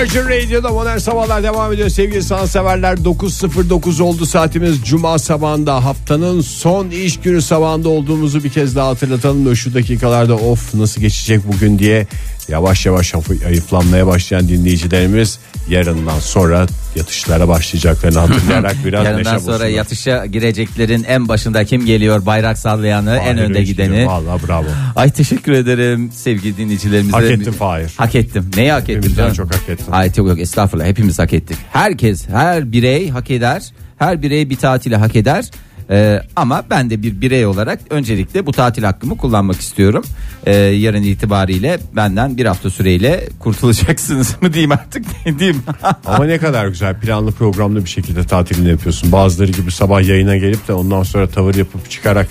Virgin 0.00 0.24
Radio'da 0.24 0.68
modern 0.70 0.98
sabahlar 0.98 1.42
devam 1.42 1.72
ediyor 1.72 1.88
sevgili 1.88 2.22
sanatseverler 2.22 2.96
9.09 2.96 4.02
oldu 4.02 4.26
saatimiz 4.26 4.82
Cuma 4.84 5.18
sabahında 5.18 5.84
haftanın 5.84 6.40
son 6.40 6.90
iş 6.90 7.20
günü 7.20 7.42
sabahında 7.42 7.88
olduğumuzu 7.88 8.44
bir 8.44 8.50
kez 8.50 8.76
daha 8.76 8.88
hatırlatalım 8.88 9.46
da 9.46 9.54
şu 9.54 9.74
dakikalarda 9.74 10.34
of 10.34 10.74
nasıl 10.74 11.00
geçecek 11.00 11.40
bugün 11.52 11.78
diye 11.78 12.06
yavaş 12.48 12.86
yavaş 12.86 13.14
hafif 13.14 13.46
ayıflanmaya 13.46 14.06
başlayan 14.06 14.48
dinleyicilerimiz 14.48 15.38
yarından 15.68 16.18
sonra 16.20 16.66
yatışlara 16.96 17.48
başlayacaklarını 17.48 18.18
hatırlayarak 18.18 18.76
biraz 18.84 19.00
neşe 19.02 19.10
Yarından 19.12 19.38
sonra 19.38 19.52
bulsunlar. 19.52 19.66
yatışa 19.68 20.26
gireceklerin 20.26 21.04
en 21.04 21.28
başında 21.28 21.64
kim 21.64 21.86
geliyor? 21.86 22.26
Bayrak 22.26 22.58
sallayanı, 22.58 23.10
en 23.16 23.36
Fahir 23.36 23.48
önde 23.48 23.58
Öğüç 23.58 23.68
gideni. 23.68 24.06
Vallahi 24.06 24.48
bravo. 24.48 24.66
Ay 24.96 25.10
teşekkür 25.10 25.52
ederim 25.52 26.10
sevgili 26.14 26.56
dinleyicilerimize. 26.56 27.16
Hak 27.16 27.24
ettin 27.30 27.52
Fahir. 27.52 27.92
Hak 27.96 28.14
ettim. 28.14 28.50
Neyi 28.56 28.72
hak 28.72 28.82
ettim? 28.82 28.96
Hepimizden 28.96 29.32
çok 29.32 29.54
hak 29.54 29.68
ettin. 29.68 29.92
Ay 29.92 30.12
yok 30.12 30.28
yok 30.28 30.40
estağfurullah 30.40 30.86
hepimiz 30.86 31.18
hak 31.18 31.32
ettik. 31.32 31.56
Herkes 31.72 32.28
her 32.28 32.72
birey 32.72 33.10
hak 33.10 33.30
eder. 33.30 33.62
Her 33.98 34.22
birey 34.22 34.50
bir 34.50 34.56
tatili 34.56 34.96
hak 34.96 35.16
eder. 35.16 35.50
Ee, 35.90 36.20
ama 36.36 36.64
ben 36.70 36.90
de 36.90 37.02
bir 37.02 37.20
birey 37.20 37.46
olarak 37.46 37.80
öncelikle 37.90 38.46
bu 38.46 38.52
tatil 38.52 38.82
hakkımı 38.82 39.16
kullanmak 39.16 39.60
istiyorum. 39.60 40.04
Ee, 40.46 40.54
yarın 40.54 41.02
itibariyle 41.02 41.78
benden 41.96 42.36
bir 42.36 42.46
hafta 42.46 42.70
süreyle 42.70 43.28
kurtulacaksınız 43.38 44.42
mı 44.42 44.52
diyeyim 44.52 44.72
artık 44.72 45.04
ne 45.26 45.38
diyeyim. 45.38 45.62
Ama 46.06 46.24
ne 46.24 46.38
kadar 46.38 46.68
güzel 46.68 47.00
planlı 47.00 47.32
programlı 47.32 47.84
bir 47.84 47.90
şekilde 47.90 48.24
tatilini 48.24 48.68
yapıyorsun. 48.68 49.12
Bazıları 49.12 49.52
gibi 49.52 49.70
sabah 49.70 50.02
yayına 50.08 50.36
gelip 50.36 50.68
de 50.68 50.72
ondan 50.72 51.02
sonra 51.02 51.28
tavır 51.28 51.54
yapıp 51.54 51.90
çıkarak 51.90 52.28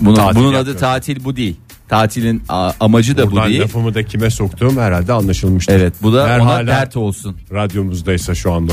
bunun, 0.00 0.34
bunun 0.34 0.54
adı 0.54 0.76
tatil 0.76 1.24
bu 1.24 1.36
değil. 1.36 1.56
Tatilin 1.96 2.42
a- 2.48 2.72
amacı 2.80 3.16
da 3.16 3.26
bu 3.26 3.30
Buradan 3.30 3.48
değil. 3.48 3.60
lafımı 3.60 3.94
da 3.94 4.02
kime 4.02 4.30
soktuğum 4.30 4.80
herhalde 4.80 5.12
anlaşılmıştır. 5.12 5.72
Evet 5.74 5.94
bu 6.02 6.12
da 6.12 6.28
Eğer 6.28 6.38
ona 6.38 6.46
hala 6.50 6.66
dert 6.66 6.96
olsun. 6.96 7.36
Radyomuzdaysa 7.52 8.34
şu 8.34 8.52
anda. 8.52 8.72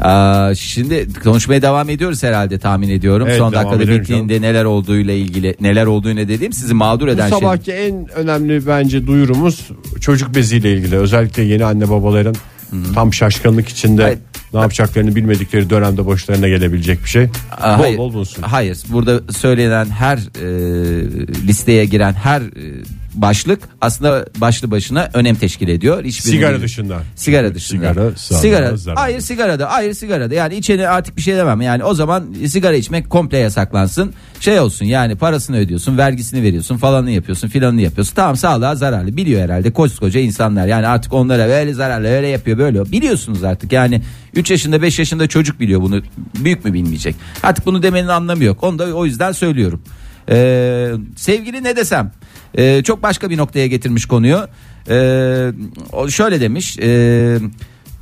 Aa, 0.00 0.54
şimdi 0.54 1.08
konuşmaya 1.24 1.62
devam 1.62 1.90
ediyoruz 1.90 2.22
herhalde 2.22 2.58
tahmin 2.58 2.88
ediyorum. 2.88 3.26
Evet, 3.28 3.38
Son 3.38 3.52
devam 3.52 3.64
dakikada 3.64 3.82
edelim 3.84 4.00
bittiğinde 4.00 4.40
neler 4.40 4.64
olduğuyla 4.64 5.14
ilgili 5.14 5.56
neler 5.60 5.86
olduğunu 5.86 6.16
dediğim 6.16 6.52
sizi 6.52 6.74
mağdur 6.74 7.06
Bu 7.06 7.10
eden 7.10 7.28
şey. 7.30 7.38
sabahki 7.38 7.72
en 7.72 8.08
önemli 8.14 8.66
bence 8.66 9.06
duyurumuz 9.06 9.68
çocuk 10.00 10.34
beziyle 10.34 10.72
ilgili. 10.72 10.96
Özellikle 10.96 11.42
yeni 11.42 11.64
anne 11.64 11.90
babaların 11.90 12.34
tam 12.94 13.14
şaşkınlık 13.14 13.68
içinde 13.68 14.02
Hayır. 14.02 14.18
Ne 14.56 14.60
yapacaklarını 14.60 15.16
bilmedikleri 15.16 15.70
dönemde 15.70 16.06
başlarına 16.06 16.48
gelebilecek 16.48 17.04
bir 17.04 17.08
şey. 17.08 17.28
Aa, 17.60 17.78
bol 17.78 17.82
hayır, 17.82 17.98
bol 17.98 18.12
bulunsun. 18.12 18.42
Hayır 18.42 18.78
burada 18.88 19.32
söylenen 19.32 19.86
her 19.86 20.16
e, 20.16 20.48
listeye 21.46 21.84
giren 21.84 22.12
her 22.12 22.40
e, 22.40 22.82
başlık 23.16 23.60
aslında 23.80 24.26
başlı 24.36 24.70
başına 24.70 25.10
önem 25.14 25.34
teşkil 25.36 25.68
ediyor. 25.68 26.04
Hiçbirini 26.04 26.36
Sigara 26.36 26.60
dışında. 26.60 26.98
Sigara 27.16 27.54
dışında. 27.54 27.88
Sigara 27.88 28.16
sağlığa 28.16 28.40
sigara. 28.40 28.76
zararlı. 28.76 29.00
Hayır 29.00 29.20
sigarada. 29.20 29.72
Hayır 29.72 29.94
sigarada. 29.94 30.34
Yani 30.34 30.54
içene 30.56 30.88
artık 30.88 31.16
bir 31.16 31.22
şey 31.22 31.36
demem. 31.36 31.60
Yani 31.60 31.84
o 31.84 31.94
zaman 31.94 32.34
sigara 32.46 32.74
içmek 32.74 33.10
komple 33.10 33.38
yasaklansın. 33.38 34.12
Şey 34.40 34.60
olsun 34.60 34.86
yani 34.86 35.16
parasını 35.16 35.56
ödüyorsun, 35.56 35.98
vergisini 35.98 36.42
veriyorsun, 36.42 36.76
falanını 36.76 37.10
yapıyorsun, 37.10 37.48
filanını 37.48 37.80
yapıyorsun. 37.80 38.14
Tamam 38.14 38.36
sağlığa 38.36 38.74
zararlı. 38.76 39.16
Biliyor 39.16 39.42
herhalde 39.42 39.72
koskoca 39.72 40.20
insanlar. 40.20 40.66
Yani 40.66 40.86
artık 40.86 41.12
onlara 41.12 41.48
böyle 41.48 41.74
zararlı 41.74 42.08
öyle 42.08 42.28
yapıyor 42.28 42.58
böyle. 42.58 42.84
Biliyorsunuz 42.92 43.44
artık. 43.44 43.72
Yani 43.72 44.02
3 44.34 44.50
yaşında 44.50 44.82
5 44.82 44.98
yaşında 44.98 45.26
çocuk 45.26 45.60
biliyor 45.60 45.82
bunu. 45.82 46.02
Büyük 46.34 46.64
mü 46.64 46.72
bilmeyecek. 46.72 47.16
Artık 47.42 47.66
bunu 47.66 47.82
demenin 47.82 48.08
anlamı 48.08 48.44
yok. 48.44 48.64
Onu 48.64 48.78
da 48.78 48.84
o 48.94 49.06
yüzden 49.06 49.32
söylüyorum. 49.32 49.82
Ee, 50.30 50.92
sevgili 51.16 51.64
ne 51.64 51.76
desem 51.76 52.12
Ee, 52.56 52.82
çok 52.82 53.02
başka 53.02 53.30
bir 53.30 53.36
noktaya 53.36 53.66
getirmiş 53.66 54.06
konuyu. 54.06 54.48
Ee, 54.88 55.52
o 55.92 56.08
şöyle 56.08 56.40
demiş. 56.40 56.78
ee, 56.78 57.38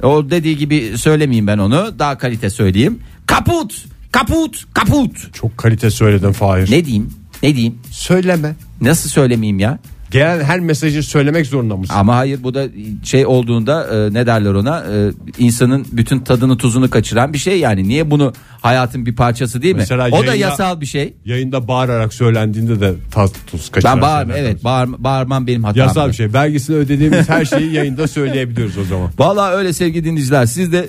o 0.02 0.30
dediği 0.30 0.56
gibi 0.56 0.98
söylemeyeyim 0.98 1.46
ben 1.46 1.58
onu. 1.58 1.98
Daha 1.98 2.18
kalite 2.18 2.50
söyleyeyim. 2.50 2.98
Kaput, 3.26 3.84
kaput, 4.12 4.64
kaput. 4.74 5.34
Çok 5.34 5.58
kalite 5.58 5.90
söyledin 5.90 6.32
Fahir. 6.32 6.70
Ne 6.70 6.84
diyeyim? 6.84 7.10
Ne 7.42 7.54
diyeyim? 7.54 7.78
Söyleme. 7.90 8.54
Nasıl 8.80 9.10
söylemeyeyim 9.10 9.58
ya? 9.58 9.78
Gelen 10.14 10.44
her 10.44 10.60
mesajı 10.60 11.02
söylemek 11.02 11.46
zorunda 11.46 11.76
mısın? 11.76 11.94
Ama 11.94 12.16
hayır 12.16 12.42
bu 12.42 12.54
da 12.54 12.66
şey 13.04 13.26
olduğunda 13.26 14.06
e, 14.06 14.14
ne 14.14 14.26
derler 14.26 14.54
ona 14.54 14.84
e, 14.92 15.10
insanın 15.38 15.86
bütün 15.92 16.18
tadını 16.18 16.56
tuzunu 16.56 16.90
kaçıran 16.90 17.32
bir 17.32 17.38
şey 17.38 17.58
yani 17.58 17.88
niye 17.88 18.10
bunu 18.10 18.32
hayatın 18.60 19.06
bir 19.06 19.16
parçası 19.16 19.62
değil 19.62 19.74
mi? 19.74 19.78
Mesela 19.78 20.08
o 20.10 20.26
da 20.26 20.34
yasal 20.34 20.80
bir 20.80 20.86
şey. 20.86 21.14
Yayında 21.24 21.68
bağırarak 21.68 22.14
söylendiğinde 22.14 22.80
de 22.80 22.94
tat 23.10 23.32
tuz 23.46 23.70
kaçıran 23.70 23.96
Ben 23.96 24.02
bağır, 24.02 24.28
evet 24.36 24.64
bağır, 24.64 24.88
bağırmam 24.98 25.46
benim 25.46 25.64
hatam. 25.64 25.86
Yasal 25.86 26.08
bir 26.08 26.14
şey. 26.14 26.32
Vergisini 26.32 26.76
ödediğimiz 26.76 27.28
her 27.28 27.44
şeyi 27.44 27.72
yayında 27.72 28.08
söyleyebiliyoruz 28.08 28.78
o 28.78 28.84
zaman. 28.84 29.10
Vallahi 29.18 29.54
öyle 29.54 29.72
sevgili 29.72 30.04
dinleyiciler 30.04 30.46
siz 30.46 30.72
de 30.72 30.88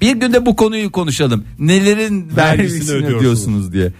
bir 0.00 0.16
günde 0.16 0.46
bu 0.46 0.56
konuyu 0.56 0.92
konuşalım. 0.92 1.44
Nelerin 1.58 2.36
vergisini 2.36 2.90
ödüyorsunuz. 2.90 3.18
ödüyorsunuz 3.18 3.72
diye. 3.72 3.92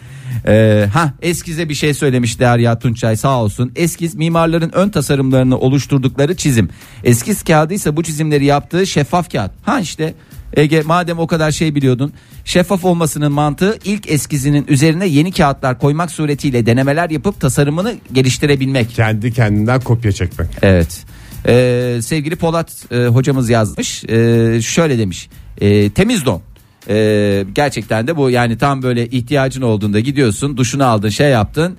Ee, 0.46 0.86
ha 0.92 1.12
eskize 1.22 1.68
bir 1.68 1.74
şey 1.74 1.94
söylemiş 1.94 2.40
Derya 2.40 2.78
Tunçay 2.78 3.16
sağ 3.16 3.42
olsun. 3.42 3.72
Eskiz 3.76 4.14
mimarların 4.14 4.70
ön 4.72 4.88
tasarımlarını 4.88 5.58
oluşturdukları 5.58 6.36
çizim. 6.36 6.68
Eskiz 7.04 7.42
kağıdıysa 7.42 7.96
bu 7.96 8.02
çizimleri 8.02 8.44
yaptığı 8.44 8.86
şeffaf 8.86 9.32
kağıt. 9.32 9.50
Ha 9.62 9.80
işte 9.80 10.14
Ege 10.56 10.82
madem 10.82 11.18
o 11.18 11.26
kadar 11.26 11.50
şey 11.50 11.74
biliyordun. 11.74 12.12
Şeffaf 12.44 12.84
olmasının 12.84 13.32
mantığı 13.32 13.78
ilk 13.84 14.10
eskizinin 14.10 14.64
üzerine 14.68 15.06
yeni 15.06 15.32
kağıtlar 15.32 15.78
koymak 15.78 16.10
suretiyle 16.10 16.66
denemeler 16.66 17.10
yapıp 17.10 17.40
tasarımını 17.40 17.94
geliştirebilmek. 18.12 18.90
Kendi 18.90 19.32
kendinden 19.32 19.80
kopya 19.80 20.12
çekmek. 20.12 20.48
Evet. 20.62 21.04
Ee, 21.46 21.98
sevgili 22.02 22.36
Polat 22.36 22.92
e, 22.92 23.06
hocamız 23.06 23.50
yazmış. 23.50 24.04
Ee, 24.04 24.60
şöyle 24.62 24.98
demiş. 24.98 25.28
Ee, 25.60 25.90
temiz 25.90 26.24
don. 26.24 26.42
Ee, 26.88 27.44
gerçekten 27.54 28.06
de 28.06 28.16
bu 28.16 28.30
yani 28.30 28.58
tam 28.58 28.82
böyle 28.82 29.06
ihtiyacın 29.06 29.62
olduğunda 29.62 30.00
gidiyorsun 30.00 30.56
duşunu 30.56 30.84
aldın 30.84 31.08
şey 31.08 31.30
yaptın 31.30 31.76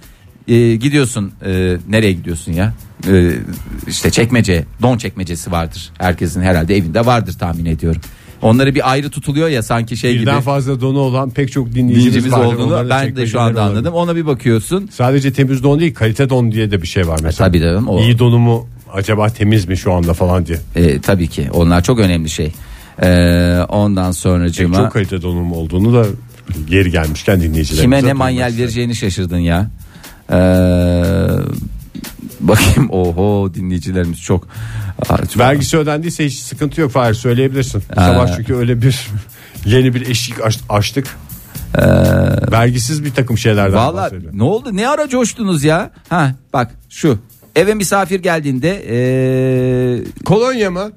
Ee, 0.47 0.75
gidiyorsun. 0.75 1.31
E, 1.45 1.77
nereye 1.89 2.11
gidiyorsun 2.13 2.51
ya? 2.51 2.73
Ee, 3.07 3.31
işte 3.87 4.09
çekmece 4.11 4.65
don 4.81 4.97
çekmecesi 4.97 5.51
vardır. 5.51 5.89
Herkesin 5.97 6.41
herhalde 6.41 6.77
evinde 6.77 7.05
vardır 7.05 7.33
tahmin 7.39 7.65
ediyorum. 7.65 8.01
Onları 8.41 8.75
bir 8.75 8.91
ayrı 8.91 9.09
tutuluyor 9.09 9.49
ya 9.49 9.63
sanki 9.63 9.97
şey 9.97 10.13
Birden 10.19 10.35
gibi. 10.35 10.43
fazla 10.45 10.81
donu 10.81 10.99
olan 10.99 11.29
pek 11.29 11.51
çok 11.51 11.73
dinleyicimiz, 11.75 12.33
olduğunu 12.33 12.89
ben 12.89 13.15
de 13.15 13.27
şu 13.27 13.39
anda 13.41 13.59
olabilir. 13.61 13.77
anladım. 13.77 13.93
Ona 13.93 14.15
bir 14.15 14.25
bakıyorsun. 14.25 14.89
Sadece 14.91 15.33
temiz 15.33 15.63
don 15.63 15.79
değil 15.79 15.93
kalite 15.93 16.29
don 16.29 16.51
diye 16.51 16.71
de 16.71 16.81
bir 16.81 16.87
şey 16.87 17.07
var 17.07 17.19
mesela. 17.23 17.47
tabii 17.47 17.59
canım, 17.59 17.87
o- 17.87 18.01
İyi 18.01 18.19
donu 18.19 18.37
mu 18.39 18.67
acaba 18.93 19.29
temiz 19.29 19.67
mi 19.67 19.77
şu 19.77 19.93
anda 19.93 20.13
falan 20.13 20.45
diye. 20.45 20.57
E, 20.75 21.01
tabii 21.01 21.27
ki. 21.27 21.49
Onlar 21.53 21.83
çok 21.83 21.99
önemli 21.99 22.29
şey 22.29 22.53
Ee, 23.03 23.59
ondan 23.69 24.11
sonracığıma 24.11 24.77
çok 24.77 24.91
kalite 24.91 25.21
donum 25.21 25.51
olduğunu 25.51 25.93
da 25.93 26.05
geri 26.69 26.91
gelmişken 26.91 27.41
dinleyicilerimize 27.41 27.81
Kime 27.81 28.03
ne 28.09 28.13
manyel 28.13 28.57
vereceğini 28.57 28.95
şaşırdın 28.95 29.37
ya. 29.37 29.69
Ee, 30.31 30.35
bakayım 32.39 32.89
oho 32.89 33.53
dinleyicilerimiz 33.53 34.21
çok. 34.21 34.47
Vergisi 35.37 35.77
ödendiyse 35.77 36.25
hiç 36.25 36.39
sıkıntı 36.39 36.81
yok 36.81 36.91
Fahir 36.91 37.13
söyleyebilirsin. 37.13 37.83
Bu 37.95 38.01
Aa. 38.01 38.05
sabah 38.05 38.35
çünkü 38.37 38.55
öyle 38.55 38.81
bir 38.81 39.07
yeni 39.65 39.95
bir 39.95 40.09
eşik 40.09 40.45
aç- 40.45 40.59
açtık. 40.69 41.07
Vergisiz 42.51 43.05
bir 43.05 43.13
takım 43.13 43.37
şeylerden 43.37 43.93
bahsediyor. 43.93 44.31
ne 44.35 44.43
oldu 44.43 44.69
ne 44.77 44.89
ara 44.89 45.09
coştunuz 45.09 45.63
ya? 45.63 45.91
Ha 46.09 46.35
bak 46.53 46.71
şu 46.89 47.19
eve 47.55 47.73
misafir 47.73 48.19
geldiğinde 48.19 48.83
ee, 48.89 50.03
Kolonya 50.25 50.71
mı? 50.71 50.91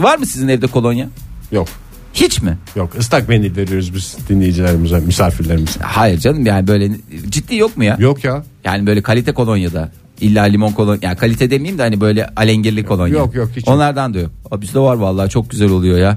Var 0.00 0.18
mı 0.18 0.26
sizin 0.26 0.48
evde 0.48 0.66
kolonya? 0.66 1.08
Yok. 1.52 1.68
Hiç 2.14 2.42
mi? 2.42 2.58
Yok 2.76 2.94
ıslak 2.98 3.28
mendil 3.28 3.56
veriyoruz 3.56 3.94
biz 3.94 4.16
dinleyicilerimize, 4.28 5.00
misafirlerimize. 5.00 5.80
Hayır 5.80 6.18
canım 6.18 6.46
yani 6.46 6.66
böyle 6.66 6.90
ciddi 7.28 7.56
yok 7.56 7.76
mu 7.76 7.84
ya? 7.84 7.96
Yok 8.00 8.24
ya. 8.24 8.44
Yani 8.64 8.86
böyle 8.86 9.02
kalite 9.02 9.32
kolonyada 9.32 9.90
illa 10.20 10.42
limon 10.42 10.72
kolonya 10.72 11.00
yani 11.02 11.16
kalite 11.16 11.50
demeyeyim 11.50 11.78
de 11.78 11.82
hani 11.82 12.00
böyle 12.00 12.26
alengirli 12.36 12.84
kolonya. 12.84 13.14
Yok, 13.14 13.34
yok, 13.34 13.50
hiç 13.56 13.66
yok. 13.66 13.76
Onlardan 13.76 14.14
da 14.14 14.18
yok. 14.18 14.30
O 14.50 14.60
bizde 14.60 14.78
var 14.78 14.96
vallahi 14.96 15.30
çok 15.30 15.50
güzel 15.50 15.70
oluyor 15.70 15.98
ya. 15.98 16.16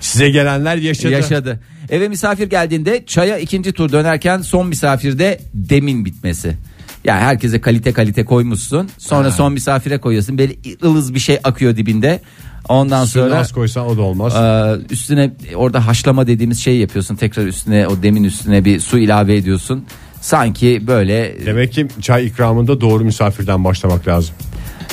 Size 0.00 0.30
gelenler 0.30 0.76
yaşadı. 0.76 1.12
Yaşadı. 1.12 1.60
Eve 1.90 2.08
misafir 2.08 2.50
geldiğinde 2.50 3.04
çaya 3.06 3.38
ikinci 3.38 3.72
tur 3.72 3.92
dönerken 3.92 4.42
son 4.42 4.66
misafirde 4.66 5.40
demin 5.54 6.04
bitmesi. 6.04 6.56
Yani 7.04 7.20
herkese 7.20 7.60
kalite 7.60 7.92
kalite 7.92 8.24
koymuşsun. 8.24 8.90
Sonra 8.98 9.30
son 9.30 9.52
misafire 9.52 9.98
koyuyorsun. 9.98 10.38
Böyle 10.38 10.54
ılız 10.84 11.14
bir 11.14 11.20
şey 11.20 11.38
akıyor 11.44 11.76
dibinde. 11.76 12.20
Ondan 12.68 13.04
Suyunu 13.04 13.28
sonra 13.28 13.40
az 13.40 13.52
koysan 13.52 13.86
o 13.86 13.96
da 13.96 14.02
olmaz. 14.02 14.34
e, 14.36 14.76
üstüne 14.92 15.30
orada 15.54 15.86
haşlama 15.86 16.26
dediğimiz 16.26 16.60
şeyi 16.60 16.80
yapıyorsun. 16.80 17.16
Tekrar 17.16 17.46
üstüne 17.46 17.86
o 17.88 18.02
demin 18.02 18.24
üstüne 18.24 18.64
bir 18.64 18.80
su 18.80 18.98
ilave 18.98 19.36
ediyorsun. 19.36 19.84
Sanki 20.20 20.86
böyle 20.86 21.46
Demek 21.46 21.72
ki 21.72 21.88
çay 22.00 22.26
ikramında 22.26 22.80
doğru 22.80 23.04
misafirden 23.04 23.64
başlamak 23.64 24.08
lazım. 24.08 24.34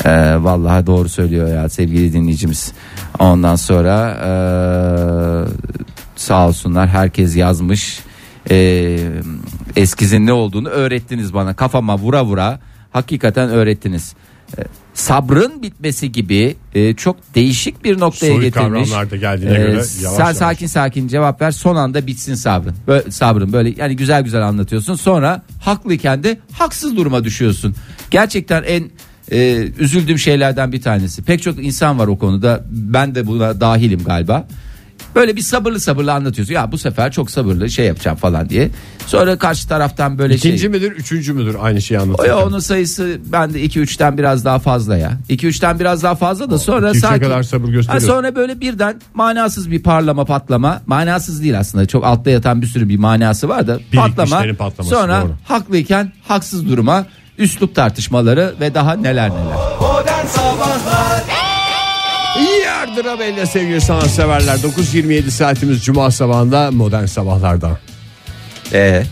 e, 0.05 0.10
vallahi 0.43 0.86
doğru 0.88 1.10
söylüyor 1.10 1.47
ya 1.53 1.69
sevgili 1.69 2.13
dinleyicimiz. 2.13 2.73
Ondan 3.19 3.55
sonra 3.55 4.17
e, 4.25 4.32
sağ 6.15 6.47
olsunlar 6.47 6.88
herkes 6.89 7.36
yazmış. 7.36 7.99
E, 8.49 8.97
eskizin 9.75 10.25
ne 10.25 10.34
olduğunu 10.34 10.67
öğrettiniz 10.69 11.34
bana 11.34 11.53
kafama 11.55 11.97
vura 11.97 12.25
vura 12.25 12.60
hakikaten 12.91 13.49
öğrettiniz. 13.49 14.13
E, 14.99 15.01
sabrın 15.01 15.63
bitmesi 15.63 16.12
gibi 16.12 16.55
e, 16.75 16.93
çok 16.93 17.35
değişik 17.35 17.83
bir 17.83 17.99
noktaya 17.99 18.27
Soyut 18.27 18.43
getirmiş. 18.43 18.89
kavramlar 18.89 19.12
da 19.12 19.15
geldiğine 19.15 19.53
göre 19.57 19.71
yavaş 19.71 19.85
sen 19.85 20.03
yavaş. 20.23 20.38
sakin 20.38 20.67
sakin 20.67 21.07
cevap 21.07 21.41
ver 21.41 21.51
son 21.51 21.75
anda 21.75 22.07
bitsin 22.07 22.35
sabrın. 22.35 22.75
Böyle, 22.88 23.12
sabrın 23.12 23.53
böyle 23.53 23.73
yani 23.77 23.95
güzel 23.95 24.23
güzel 24.23 24.47
anlatıyorsun. 24.47 24.95
Sonra 24.95 25.41
haklıyken 25.62 26.23
de 26.23 26.39
haksız 26.51 26.97
duruma 26.97 27.23
düşüyorsun. 27.23 27.75
Gerçekten 28.12 28.63
en 28.63 28.83
e, 29.31 29.67
üzüldüğüm 29.79 30.19
şeylerden 30.19 30.71
bir 30.71 30.81
tanesi. 30.81 31.23
Pek 31.23 31.41
çok 31.41 31.63
insan 31.63 31.99
var 31.99 32.07
o 32.07 32.17
konuda. 32.17 32.63
Ben 32.69 33.15
de 33.15 33.27
buna 33.27 33.62
dahilim 33.62 34.03
galiba. 34.03 34.47
Böyle 35.15 35.36
bir 35.36 35.41
sabırlı 35.41 35.80
sabırlı 35.80 36.13
anlatıyorsun. 36.13 36.54
Ya 36.54 36.72
bu 36.72 36.78
sefer 36.78 37.12
çok 37.12 37.32
sabırlı 37.32 37.69
şey 37.69 37.86
yapacağım 37.86 38.17
falan 38.17 38.50
diye. 38.50 38.69
Sonra 39.08 39.38
karşı 39.38 39.67
taraftan 39.67 40.17
böyle 40.19 40.36
İkinci 40.36 40.60
şey. 40.60 40.69
midir, 40.69 40.91
üçüncü 40.91 41.34
müdür 41.34 41.56
aynı 41.62 41.82
şeyi 41.82 42.00
O 42.00 42.04
anlatırken? 42.04 42.30
ya 42.30 42.45
onun 42.45 42.60
sayısı 42.60 43.17
bende 43.26 43.65
2-3'ten 43.65 44.17
biraz 44.17 44.45
daha 44.45 44.60
fazla 44.60 44.98
ya. 44.98 45.12
2-3'ten 45.30 45.80
biraz 45.80 46.04
daha 46.04 46.15
fazla 46.15 46.50
da 46.52 46.58
sonra 46.60 46.93
sakin. 46.93 47.22
kadar 47.24 47.43
sabır 47.43 47.65
Ha, 47.67 47.72
gösteriyorsun. 47.72 48.08
sonra 48.08 48.36
böyle 48.36 48.60
birden 48.62 49.02
manasız 49.13 49.72
bir 49.72 49.84
parlama 49.84 50.26
patlama. 50.26 50.82
Manasız 50.88 51.43
değil 51.43 51.60
aslında. 51.60 51.86
Çok 51.86 52.06
altta 52.06 52.30
yatan 52.30 52.62
bir 52.62 52.67
sürü 52.67 52.89
bir 52.89 52.98
manası 52.98 53.50
var 53.50 53.67
da 53.67 53.80
patlama. 53.95 54.43
patlaması, 54.58 54.95
Sonra 54.95 55.22
doğru. 55.22 55.32
haklıyken 55.45 56.12
haksız 56.28 56.69
duruma 56.69 57.06
üslup 57.38 57.76
tartışmaları 57.76 58.54
ve 58.62 58.74
daha 58.74 58.93
neler 58.93 59.30
neler. 59.30 59.56
Yardıra 62.99 63.19
belli 63.19 63.47
sevgili 63.47 63.81
sanatseverler 63.81 64.55
9.27 64.55 65.29
saatimiz 65.29 65.85
Cuma 65.85 66.12
sabahında 66.12 66.71
modern 66.71 67.05
sabahlarda. 67.05 67.79
Ee, 68.73 69.03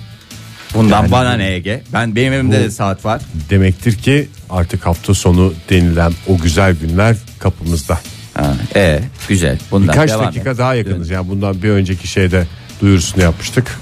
bundan 0.73 1.11
bana 1.11 1.33
ne 1.33 1.53
Ege? 1.53 1.81
Ben 1.93 2.15
benim 2.15 2.33
evimde 2.33 2.59
de 2.59 2.71
saat 2.71 3.05
var. 3.05 3.21
Demektir 3.49 3.97
ki 3.97 4.27
artık 4.49 4.85
hafta 4.85 5.13
sonu 5.13 5.53
denilen 5.69 6.13
o 6.27 6.37
güzel 6.37 6.75
günler 6.75 7.15
kapımızda. 7.39 7.99
Ha, 8.33 8.53
ee, 8.75 8.99
güzel. 9.27 9.59
Bundan 9.71 9.87
Birkaç 9.87 10.09
devam 10.09 10.25
dakika 10.25 10.49
et. 10.49 10.57
daha 10.57 10.75
yakınız. 10.75 11.09
Yani 11.09 11.29
bundan 11.29 11.61
bir 11.61 11.69
önceki 11.69 12.07
şeyde 12.07 12.47
duyurusunu 12.81 13.23
yapmıştık. 13.23 13.79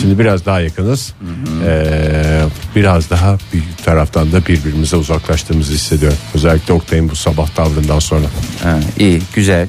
Şimdi 0.00 0.18
biraz 0.18 0.46
daha 0.46 0.60
yakınız. 0.60 1.14
Ee, 1.66 2.42
biraz 2.76 3.10
daha 3.10 3.38
bir 3.52 3.62
taraftan 3.84 4.32
da 4.32 4.46
birbirimize 4.46 4.96
uzaklaştığımızı 4.96 5.72
hissediyorum. 5.72 6.18
Özellikle 6.34 6.74
Oktay'ın 6.74 7.08
bu 7.10 7.16
sabah 7.16 7.48
tavrından 7.48 7.98
sonra. 7.98 8.26
Ha, 8.62 8.80
iyi 8.98 9.20
güzel. 9.34 9.68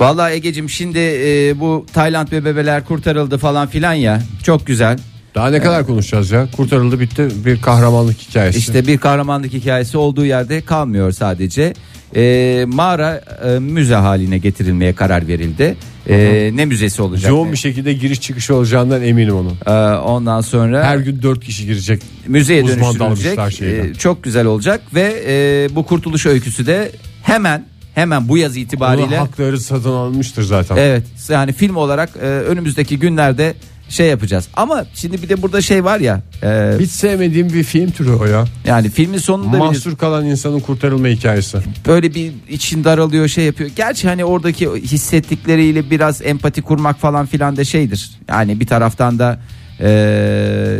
Vallahi 0.00 0.32
Ege'cim 0.32 0.70
şimdi 0.70 0.98
e, 0.98 1.60
bu 1.60 1.86
Tayland 1.92 2.32
bebeler 2.32 2.84
kurtarıldı 2.84 3.38
falan 3.38 3.68
filan 3.68 3.92
ya 3.92 4.22
çok 4.42 4.66
güzel. 4.66 4.98
Daha 5.34 5.50
ne 5.50 5.60
kadar 5.60 5.86
konuşacağız 5.86 6.30
ya? 6.30 6.48
Kurtarıldı 6.56 7.00
bitti 7.00 7.28
bir 7.44 7.60
kahramanlık 7.60 8.18
hikayesi. 8.18 8.58
İşte 8.58 8.86
bir 8.86 8.98
kahramanlık 8.98 9.52
hikayesi 9.52 9.98
olduğu 9.98 10.24
yerde 10.24 10.60
kalmıyor 10.60 11.12
sadece. 11.12 11.74
E, 12.16 12.64
mağara 12.68 13.24
e, 13.44 13.58
müze 13.58 13.94
haline 13.94 14.38
getirilmeye 14.38 14.94
karar 14.94 15.28
verildi. 15.28 15.76
E, 16.08 16.50
ne 16.54 16.64
müzesi 16.64 17.02
olacak? 17.02 17.30
Yoğun 17.30 17.52
bir 17.52 17.56
şekilde 17.56 17.92
giriş 17.92 18.20
çıkış 18.20 18.50
olacağından 18.50 19.02
eminim 19.02 19.34
onun. 19.34 19.56
E, 19.66 19.96
ondan 19.96 20.40
sonra 20.40 20.84
Her 20.84 20.96
gün 20.98 21.22
dört 21.22 21.44
kişi 21.44 21.66
girecek. 21.66 22.02
müzeye 22.26 22.62
uzman 22.64 22.98
dönüştürülecek. 22.98 23.52
şeyden. 23.52 23.88
E, 23.90 23.94
çok 23.94 24.24
güzel 24.24 24.46
olacak 24.46 24.80
ve 24.94 25.22
e, 25.26 25.68
bu 25.76 25.86
kurtuluş 25.86 26.26
öyküsü 26.26 26.66
de 26.66 26.92
hemen 27.22 27.64
hemen 27.94 28.28
bu 28.28 28.38
yaz 28.38 28.56
Onun 28.56 28.64
itibariyle 28.64 29.16
hakları 29.16 29.60
satın 29.60 29.90
alınmıştır 29.90 30.42
zaten. 30.42 30.76
Evet 30.76 31.02
yani 31.28 31.52
film 31.52 31.76
olarak 31.76 32.10
e, 32.16 32.26
önümüzdeki 32.26 32.98
günlerde 32.98 33.54
şey 33.92 34.06
yapacağız. 34.06 34.48
Ama 34.56 34.84
şimdi 34.94 35.22
bir 35.22 35.28
de 35.28 35.42
burada 35.42 35.60
şey 35.60 35.84
var 35.84 36.00
ya 36.00 36.20
e, 36.42 36.72
Hiç 36.80 36.90
sevmediğim 36.90 37.48
bir 37.52 37.62
film 37.62 37.90
türü 37.90 38.10
o 38.12 38.24
ya. 38.24 38.44
yani 38.66 38.90
filmin 38.90 39.18
sonunda 39.18 39.56
Mahsur 39.56 39.96
kalan 39.96 40.26
insanın 40.26 40.60
kurtarılma 40.60 41.08
hikayesi. 41.08 41.58
böyle 41.86 42.14
bir 42.14 42.32
için 42.48 42.84
daralıyor 42.84 43.28
şey 43.28 43.44
yapıyor. 43.44 43.70
Gerçi 43.76 44.08
hani 44.08 44.24
oradaki 44.24 44.68
hissettikleriyle 44.70 45.90
biraz 45.90 46.22
empati 46.22 46.62
kurmak 46.62 46.98
falan 47.00 47.26
filan 47.26 47.56
da 47.56 47.64
şeydir. 47.64 48.10
Yani 48.28 48.60
bir 48.60 48.66
taraftan 48.66 49.18
da 49.18 49.40
e, 49.80 50.78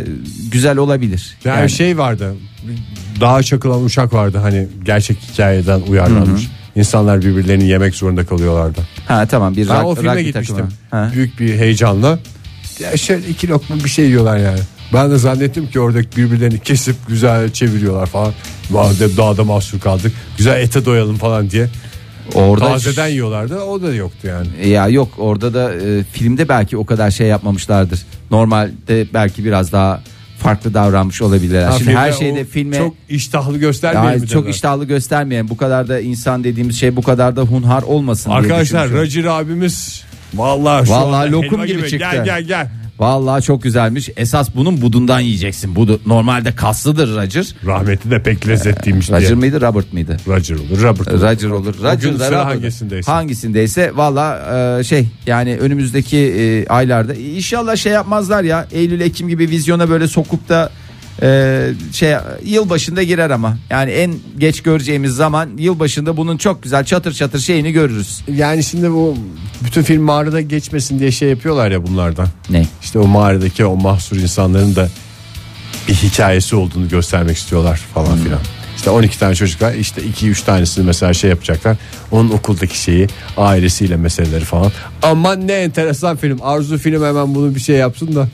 güzel 0.51 0.77
olabilir. 0.77 1.37
Yani, 1.45 1.59
Yani, 1.59 1.69
şey 1.69 1.97
vardı. 1.97 2.33
dağa 3.21 3.43
çakılan 3.43 3.83
uçak 3.83 4.13
vardı 4.13 4.37
hani 4.41 4.67
gerçek 4.85 5.17
hikayeden 5.31 5.81
uyarlanmış. 5.81 6.47
İnsanlar 6.75 7.21
birbirlerini 7.21 7.63
yemek 7.67 7.95
zorunda 7.95 8.25
kalıyorlardı. 8.25 8.79
Ha 9.07 9.25
tamam 9.25 9.55
bir 9.55 9.69
Ben 9.69 9.75
rak- 9.75 9.83
o 9.83 9.95
filme 9.95 10.23
gitmiştim. 10.23 10.55
takımı. 10.55 10.71
Ha. 10.91 11.11
Büyük 11.15 11.39
bir 11.39 11.55
heyecanla. 11.57 12.19
Ya 12.79 12.97
şöyle 12.97 13.27
iki 13.27 13.47
lokma 13.49 13.75
bir 13.83 13.89
şey 13.89 14.05
yiyorlar 14.05 14.37
yani. 14.37 14.59
Ben 14.93 15.11
de 15.11 15.17
zannettim 15.17 15.67
ki 15.67 15.79
oradaki 15.79 16.17
birbirlerini 16.17 16.59
kesip 16.59 16.95
güzel 17.07 17.51
çeviriyorlar 17.51 18.05
falan. 18.05 18.33
Madem 18.69 19.17
dağda 19.17 19.43
mahsur 19.43 19.79
kaldık. 19.79 20.11
Güzel 20.37 20.61
ete 20.61 20.85
doyalım 20.85 21.17
falan 21.17 21.49
diye. 21.49 21.69
Orada 22.33 22.67
Tazeden 22.67 23.07
yiyorlardı. 23.07 23.59
O 23.59 23.81
da 23.81 23.93
yoktu 23.93 24.27
yani. 24.27 24.69
Ya 24.69 24.87
yok 24.87 25.09
orada 25.17 25.53
da 25.53 25.73
e, 25.73 26.03
filmde 26.03 26.49
belki 26.49 26.77
o 26.77 26.85
kadar 26.85 27.11
şey 27.11 27.27
yapmamışlardır. 27.27 27.99
Normalde 28.31 29.07
belki 29.13 29.45
biraz 29.45 29.71
daha 29.71 30.01
farklı 30.39 30.73
davranmış 30.73 31.21
olabilirler. 31.21 31.63
Ha, 31.63 31.77
Şimdi 31.77 31.95
her 31.95 32.11
şeyde 32.11 32.45
filme 32.45 32.77
çok 32.77 32.95
iştahlı 33.09 33.57
göstermeyelim 33.57 34.13
Ya 34.13 34.23
mi 34.23 34.27
çok 34.27 34.49
iştahlı 34.49 34.85
göstermeyen 34.85 35.49
bu 35.49 35.57
kadar 35.57 35.87
da 35.87 35.99
insan 35.99 36.43
dediğimiz 36.43 36.79
şey 36.79 36.95
bu 36.95 37.01
kadar 37.01 37.35
da 37.35 37.41
hunhar 37.41 37.83
olmasın 37.83 38.29
diye 38.29 38.39
Arkadaşlar 38.39 38.85
düşünmüşüm. 38.85 39.21
Roger 39.21 39.39
abimiz 39.39 40.03
vallahi 40.35 40.85
şu 40.87 40.91
Vallahi 40.91 41.25
anda 41.27 41.37
lokum 41.37 41.61
helva 41.61 41.65
gibi 41.65 41.81
çıktı. 41.81 41.97
Gel 41.97 42.25
gel 42.25 42.41
gel. 42.41 42.67
Vallahi 42.99 43.43
çok 43.43 43.63
güzelmiş. 43.63 44.09
Esas 44.17 44.55
bunun 44.55 44.81
budundan 44.81 45.19
yiyeceksin. 45.19 45.75
Budu 45.75 46.01
normalde 46.05 46.55
kaslıdır 46.55 47.15
Roger. 47.15 47.55
Rahmetli 47.65 48.11
de 48.11 48.23
pek 48.23 48.47
lezzetliymiş 48.47 49.09
diye. 49.09 49.19
Roger 49.19 49.33
mıydı 49.33 49.61
Robert 49.61 49.93
mıydı? 49.93 50.17
Roger 50.27 50.55
olur 50.55 50.81
Robert 50.81 51.07
olur. 51.07 51.21
Roger 51.21 51.49
olur. 51.49 51.75
Roger 51.83 52.19
da 52.19 52.31
Robert. 52.31 52.45
hangisindeyse. 52.45 53.11
Hangisindeyse 53.11 53.91
valla 53.95 54.39
e, 54.79 54.83
şey 54.83 55.07
yani 55.25 55.57
önümüzdeki 55.57 56.17
e, 56.17 56.67
aylarda 56.67 57.13
inşallah 57.13 57.75
şey 57.75 57.91
yapmazlar 57.91 58.43
ya 58.43 58.67
Eylül 58.71 59.01
Ekim 59.01 59.27
gibi 59.29 59.49
vizyona 59.49 59.89
böyle 59.89 60.07
sokup 60.07 60.49
da 60.49 60.69
e, 61.21 61.69
şey 61.93 62.15
yıl 62.43 62.69
başında 62.69 63.03
girer 63.03 63.29
ama 63.29 63.57
yani 63.69 63.91
en 63.91 64.13
geç 64.37 64.61
göreceğimiz 64.61 65.11
zaman 65.11 65.49
yıl 65.57 65.79
başında 65.79 66.17
bunun 66.17 66.37
çok 66.37 66.63
güzel 66.63 66.85
çatır 66.85 67.13
çatır 67.13 67.39
şeyini 67.39 67.71
görürüz. 67.71 68.21
Yani 68.35 68.63
şimdi 68.63 68.91
bu 68.91 69.17
bütün 69.65 69.83
film 69.83 70.01
mağarada 70.01 70.41
geçmesin 70.41 70.99
diye 70.99 71.11
şey 71.11 71.29
yapıyorlar 71.29 71.71
ya 71.71 71.87
bunlardan. 71.87 72.27
Ne? 72.49 72.65
İşte 72.81 72.99
o 72.99 73.07
mağaradaki 73.07 73.65
o 73.65 73.75
mahsur 73.75 74.17
insanların 74.17 74.75
da 74.75 74.89
bir 75.87 75.93
hikayesi 75.93 76.55
olduğunu 76.55 76.89
göstermek 76.89 77.37
istiyorlar 77.37 77.77
falan 77.93 78.17
filan. 78.17 78.39
İşte 78.75 78.89
12 78.89 79.19
tane 79.19 79.35
çocuk 79.35 79.61
var 79.61 79.73
işte 79.73 80.01
2-3 80.01 80.45
tanesini 80.45 80.85
mesela 80.85 81.13
şey 81.13 81.29
yapacaklar. 81.29 81.77
Onun 82.11 82.29
okuldaki 82.29 82.79
şeyi 82.79 83.07
ailesiyle 83.37 83.95
meseleleri 83.95 84.45
falan. 84.45 84.71
Aman 85.01 85.47
ne 85.47 85.53
enteresan 85.53 86.17
film. 86.17 86.39
Arzu 86.41 86.77
film 86.77 87.05
hemen 87.05 87.35
bunu 87.35 87.55
bir 87.55 87.59
şey 87.59 87.75
yapsın 87.75 88.15
da 88.15 88.27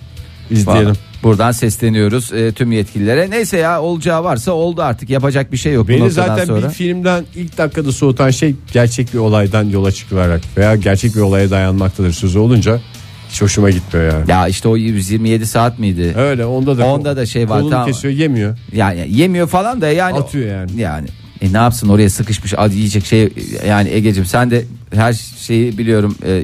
izleyelim. 0.49 0.95
Buradan 1.23 1.51
sesleniyoruz 1.51 2.33
e, 2.33 2.51
tüm 2.51 2.71
yetkililere. 2.71 3.29
Neyse 3.29 3.57
ya 3.57 3.81
olacağı 3.81 4.23
varsa 4.23 4.51
oldu 4.51 4.81
artık 4.81 5.09
yapacak 5.09 5.51
bir 5.51 5.57
şey 5.57 5.73
yok 5.73 5.87
Beni 5.87 6.11
zaten 6.11 6.45
sonra. 6.45 6.67
bir 6.67 6.73
filmden 6.73 7.25
ilk 7.35 7.57
dakikada 7.57 7.91
soğutan 7.91 8.29
şey 8.29 8.55
gerçek 8.73 9.13
bir 9.13 9.19
olaydan 9.19 9.63
yola 9.69 9.91
çıkılarak 9.91 10.41
veya 10.57 10.75
gerçek 10.75 11.15
bir 11.15 11.21
olaya 11.21 11.49
dayanmaktadır 11.49 12.11
sözü 12.11 12.39
olunca 12.39 12.79
hiç 13.29 13.41
hoşuma 13.41 13.69
gitmiyor 13.69 14.13
yani. 14.13 14.31
Ya 14.31 14.47
işte 14.47 14.67
o 14.67 14.77
127 14.77 15.45
saat 15.45 15.79
miydi? 15.79 16.13
Öyle 16.17 16.45
onda 16.45 16.77
da 16.77 16.85
Onda 16.85 17.17
da 17.17 17.25
şey 17.25 17.49
var, 17.49 17.57
kolunu 17.59 17.69
tamam. 17.71 17.87
kesiyor 17.87 18.13
yemiyor. 18.13 18.57
Yani 18.73 19.07
yemiyor 19.09 19.47
falan 19.47 19.81
da 19.81 19.87
yani 19.89 20.17
Atıyor 20.17 20.47
yani. 20.55 20.81
Yani 20.81 21.07
e 21.41 21.53
ne 21.53 21.57
yapsın 21.57 21.89
oraya 21.89 22.09
sıkışmış 22.09 22.53
az 22.57 22.75
yiyecek 22.75 23.05
şey 23.05 23.33
yani 23.67 23.89
Egecim 23.89 24.25
sen 24.25 24.51
de 24.51 24.65
her 24.93 25.13
şeyi 25.39 25.77
biliyorum 25.77 26.15
e, 26.25 26.31
e, 26.31 26.43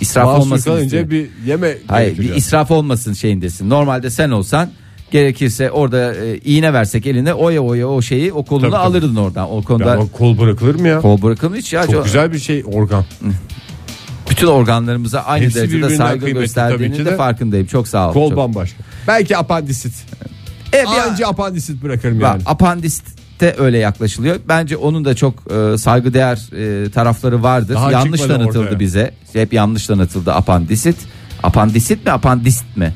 israf 0.00 0.24
Mahsur 0.26 0.40
olmasın 0.42 0.82
istiyor. 0.84 1.10
bir 1.10 1.28
yeme 1.46 1.76
Hayır 1.88 2.18
bir 2.18 2.34
israf 2.34 2.70
olmasın 2.70 3.12
şeyindesin. 3.12 3.70
Normalde 3.70 4.10
sen 4.10 4.30
olsan 4.30 4.70
gerekirse 5.10 5.70
orada 5.70 6.14
e, 6.14 6.36
iğne 6.38 6.72
versek 6.72 7.06
eline 7.06 7.34
oya 7.34 7.60
oya 7.60 7.88
o 7.88 8.02
şeyi 8.02 8.32
o 8.32 8.44
kolunu 8.44 8.62
Tabii, 8.70 8.72
tabii. 8.72 8.82
alırdın 8.96 9.16
oradan. 9.16 9.52
O 9.52 9.62
konuda 9.62 9.96
Ya 9.96 10.00
kol 10.18 10.38
bırakılır 10.38 10.74
mı 10.74 10.88
ya? 10.88 11.00
kol 11.00 11.22
bırakılmış 11.22 11.58
hiç 11.58 11.72
ya. 11.72 11.86
Çok 11.86 12.04
güzel 12.04 12.32
bir 12.32 12.38
şey 12.38 12.62
organ. 12.66 13.04
Bütün 14.30 14.46
organlarımıza 14.46 15.20
aynı 15.20 15.44
Hepsi 15.44 15.58
derecede 15.58 15.96
saygı 15.96 16.30
gösterdiğinin 16.30 16.96
tabii 16.96 17.06
de 17.06 17.10
de. 17.10 17.16
farkındayım. 17.16 17.66
Çok 17.66 17.88
sağ 17.88 18.08
ol. 18.08 18.12
Kol 18.12 18.28
Çok- 18.28 18.38
bambaşka. 18.38 18.78
Belki 19.08 19.36
apandisit. 19.36 19.94
E, 20.74 20.82
bir- 20.82 21.08
Anca 21.10 21.26
apandisit 21.28 21.82
bırakırım 21.82 22.20
Bak, 22.20 22.34
yani. 22.34 22.42
Apandiste 23.36 23.62
öyle 23.62 23.78
yaklaşılıyor. 23.78 24.36
Bence 24.48 24.76
onun 24.76 25.04
da 25.04 25.14
çok 25.14 25.34
e, 25.52 25.78
saygıdeğer 25.78 26.36
e, 26.86 26.90
tarafları 26.90 27.42
vardır. 27.42 27.74
Daha 27.74 27.92
yanlış 27.92 28.20
çıkmadı 28.20 28.38
tanıtıldı 28.40 28.64
ortaya. 28.64 28.80
bize. 28.80 29.14
Hep 29.32 29.52
yanlış 29.52 29.86
tanıtıldı 29.86 30.32
apandisit. 30.32 30.96
Apandisit 31.42 32.04
mi 32.06 32.12
apandist 32.12 32.76
mi? 32.76 32.94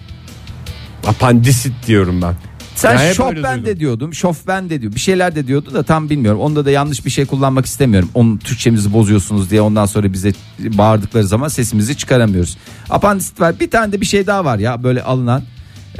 Apandisit 1.06 1.72
diyorum 1.86 2.22
ben. 2.22 2.34
Sen 2.74 2.90
Ya 2.92 2.98
hep 2.98 3.04
öyle 3.04 3.14
şofben 3.14 3.56
duydum. 3.56 3.66
de 3.66 3.80
diyordum. 3.80 4.14
Şofben 4.14 4.70
de 4.70 4.80
diyor. 4.82 4.94
Bir 4.94 5.00
şeyler 5.00 5.34
de 5.34 5.46
diyordu 5.46 5.74
da 5.74 5.82
tam 5.82 6.10
bilmiyorum. 6.10 6.40
Onda 6.40 6.64
da 6.64 6.70
yanlış 6.70 7.04
bir 7.04 7.10
şey 7.10 7.24
kullanmak 7.26 7.66
istemiyorum. 7.66 8.08
Onun 8.14 8.36
Türkçemizi 8.38 8.92
bozuyorsunuz 8.92 9.50
diye 9.50 9.60
ondan 9.60 9.86
sonra 9.86 10.12
bize 10.12 10.32
bağırdıkları 10.58 11.24
zaman 11.24 11.48
sesimizi 11.48 11.96
çıkaramıyoruz. 11.96 12.56
Apandisit 12.90 13.40
var. 13.40 13.60
Bir 13.60 13.70
tane 13.70 13.92
de 13.92 14.00
bir 14.00 14.06
şey 14.06 14.26
daha 14.26 14.44
var 14.44 14.58
ya 14.58 14.82
böyle 14.82 15.02
alınan. 15.02 15.42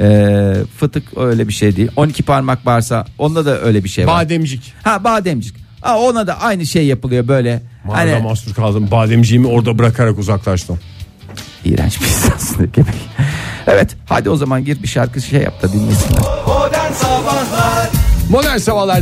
E, 0.01 0.53
fıtık 0.77 1.17
öyle 1.17 1.47
bir 1.47 1.53
şey 1.53 1.75
değil. 1.75 1.89
12 1.95 2.23
parmak 2.23 2.65
varsa 2.65 3.05
onda 3.17 3.45
da 3.45 3.61
öyle 3.61 3.83
bir 3.83 3.89
şey 3.89 4.07
var. 4.07 4.25
Bademcik. 4.25 4.73
Ha 4.83 5.03
bademcik. 5.03 5.55
Ha, 5.81 5.99
ona 5.99 6.27
da 6.27 6.41
aynı 6.41 6.65
şey 6.65 6.85
yapılıyor 6.85 7.27
böyle. 7.27 7.61
Mağarada 7.85 8.13
Hani 8.13 8.23
mahsur 8.23 8.53
kaldım. 8.53 8.87
Bademciğimi 8.91 9.47
orada 9.47 9.77
bırakarak 9.77 10.19
uzaklaştım. 10.19 10.79
iğrenç 11.65 12.01
bir 12.01 12.05
insansın. 12.05 12.71
Evet 13.67 13.95
hadi 14.05 14.29
o 14.29 14.35
zaman 14.35 14.65
gir 14.65 14.83
bir 14.83 14.87
şarkı 14.87 15.21
şey 15.21 15.41
yap 15.41 15.61
da 15.63 15.73
dinlesinler. 15.73 16.21
Modern 16.47 16.91
Sabahlar 16.93 17.60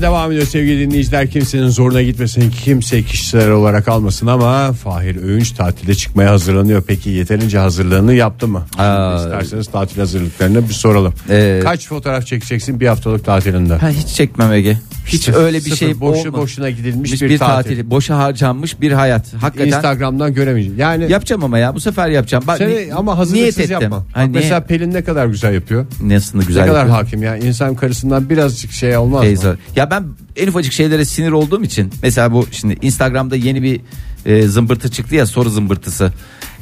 devam 0.02 0.32
ediyor 0.32 0.48
sevgili 0.48 0.88
dinleyiciler. 0.88 1.32
Kimsenin 1.32 1.70
zoruna 1.70 2.02
gitmesin, 2.02 2.52
kimse 2.64 3.04
kişisel 3.04 3.52
olarak 3.52 3.88
almasın 3.88 4.28
ama 4.28 4.74
Fahir 4.74 5.24
Öğünç 5.24 5.52
tatile 5.52 5.96
çıkmaya 5.96 6.32
hazırlanıyor. 6.32 6.84
Peki 6.88 7.10
yeterince 7.10 7.58
hazırlığını 7.58 8.14
yaptı 8.14 8.48
mı? 8.48 8.66
Aa. 8.78 9.16
İsterseniz 9.18 9.68
tatil 9.68 10.00
hazırlıklarını 10.00 10.70
bir 10.70 10.74
soralım. 10.74 11.14
Ee, 11.30 11.60
Kaç 11.64 11.88
fotoğraf 11.88 12.26
çekeceksin 12.28 12.80
bir 12.80 12.88
haftalık 12.88 13.26
tatilinde? 13.26 13.76
Ha, 13.76 13.90
hiç 13.90 14.08
çekmem 14.08 14.54
Ege. 14.54 14.78
Hiç 15.14 15.20
İşte 15.20 15.34
öyle 15.36 15.58
bir 15.58 15.62
sıfır, 15.64 15.76
şey 15.78 16.00
boşu 16.00 16.20
olmadı. 16.20 16.42
boşuna 16.42 16.70
gidilmiş 16.70 17.12
Hiç 17.14 17.22
bir, 17.22 17.38
tatil. 17.38 17.90
Boşa 17.90 18.18
harcanmış 18.18 18.82
bir 18.82 18.92
hayat. 18.92 19.34
Hakikaten 19.34 19.68
Instagram'dan 19.72 20.34
göremeyeceğim. 20.34 20.80
Yani 20.80 21.12
yapacağım 21.12 21.44
ama 21.44 21.58
ya 21.60 21.76
bu 21.76 21.80
sefer 21.80 22.10
yapacağım. 22.10 22.44
Bak, 22.48 22.58
seni 22.58 22.70
ni- 22.88 22.94
ama 22.94 23.12
niyet 23.12 23.20
hazırlıksız 23.20 23.60
ettim. 23.60 23.72
yapma. 23.82 23.98
Ha, 23.98 24.22
Bak 24.22 24.30
mesela 24.34 24.60
Pelin 24.64 24.94
ne 24.94 25.04
kadar 25.04 25.26
güzel 25.28 25.54
yapıyor. 25.54 25.86
Nasıl 26.02 26.44
güzel 26.44 26.62
ne 26.62 26.68
kadar 26.68 26.80
yapıyor. 26.80 26.98
hakim 26.98 27.24
ya. 27.24 27.38
İnsan 27.38 27.76
karısından 27.76 28.30
birazcık 28.30 28.72
şey 28.72 28.98
olmaz 28.98 29.22
Teyze. 29.22 29.48
mı? 29.52 29.58
Ya 29.76 29.92
ben 29.92 30.04
en 30.36 30.48
ufacık 30.48 30.74
şeylere 30.74 31.06
sinir 31.06 31.32
olduğum 31.32 31.64
için 31.64 31.92
mesela 32.04 32.32
bu 32.32 32.48
şimdi 32.52 32.78
Instagram'da 32.82 33.36
yeni 33.36 33.64
bir 33.64 33.82
e, 34.26 34.48
zımbırtı 34.48 34.92
çıktı 34.92 35.16
ya 35.16 35.26
soru 35.26 35.50
zımbırtısı. 35.50 36.12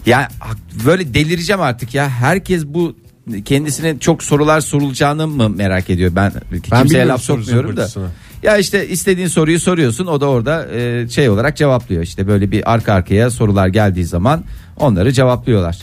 Ya 0.06 0.30
böyle 0.86 1.14
delireceğim 1.14 1.62
artık 1.62 1.94
ya. 1.94 2.10
Herkes 2.10 2.66
bu 2.66 2.96
kendisine 3.46 4.00
çok 4.00 4.24
sorular 4.24 4.62
sorulacağını 4.62 5.28
mı 5.28 5.50
merak 5.50 5.90
ediyor? 5.90 6.12
Ben, 6.16 6.32
kimseye 6.52 6.84
bilmiyorum 6.84 7.10
laf 7.10 7.22
sokmuyorum 7.22 7.78
da. 7.78 7.88
Ya 8.44 8.58
işte 8.58 8.88
istediğin 8.88 9.28
soruyu 9.28 9.60
soruyorsun 9.60 10.08
o 10.08 10.22
da 10.22 10.26
orada 10.26 10.68
e, 10.76 11.08
şey 11.10 11.30
olarak 11.30 11.58
cevaplıyor. 11.58 12.04
İşte 12.04 12.28
böyle 12.28 12.52
bir 12.52 12.74
arka 12.74 12.94
arkaya 12.94 13.30
sorular 13.30 13.68
geldiği 13.68 14.06
zaman 14.06 14.44
onları 14.78 15.12
cevaplıyorlar. 15.14 15.78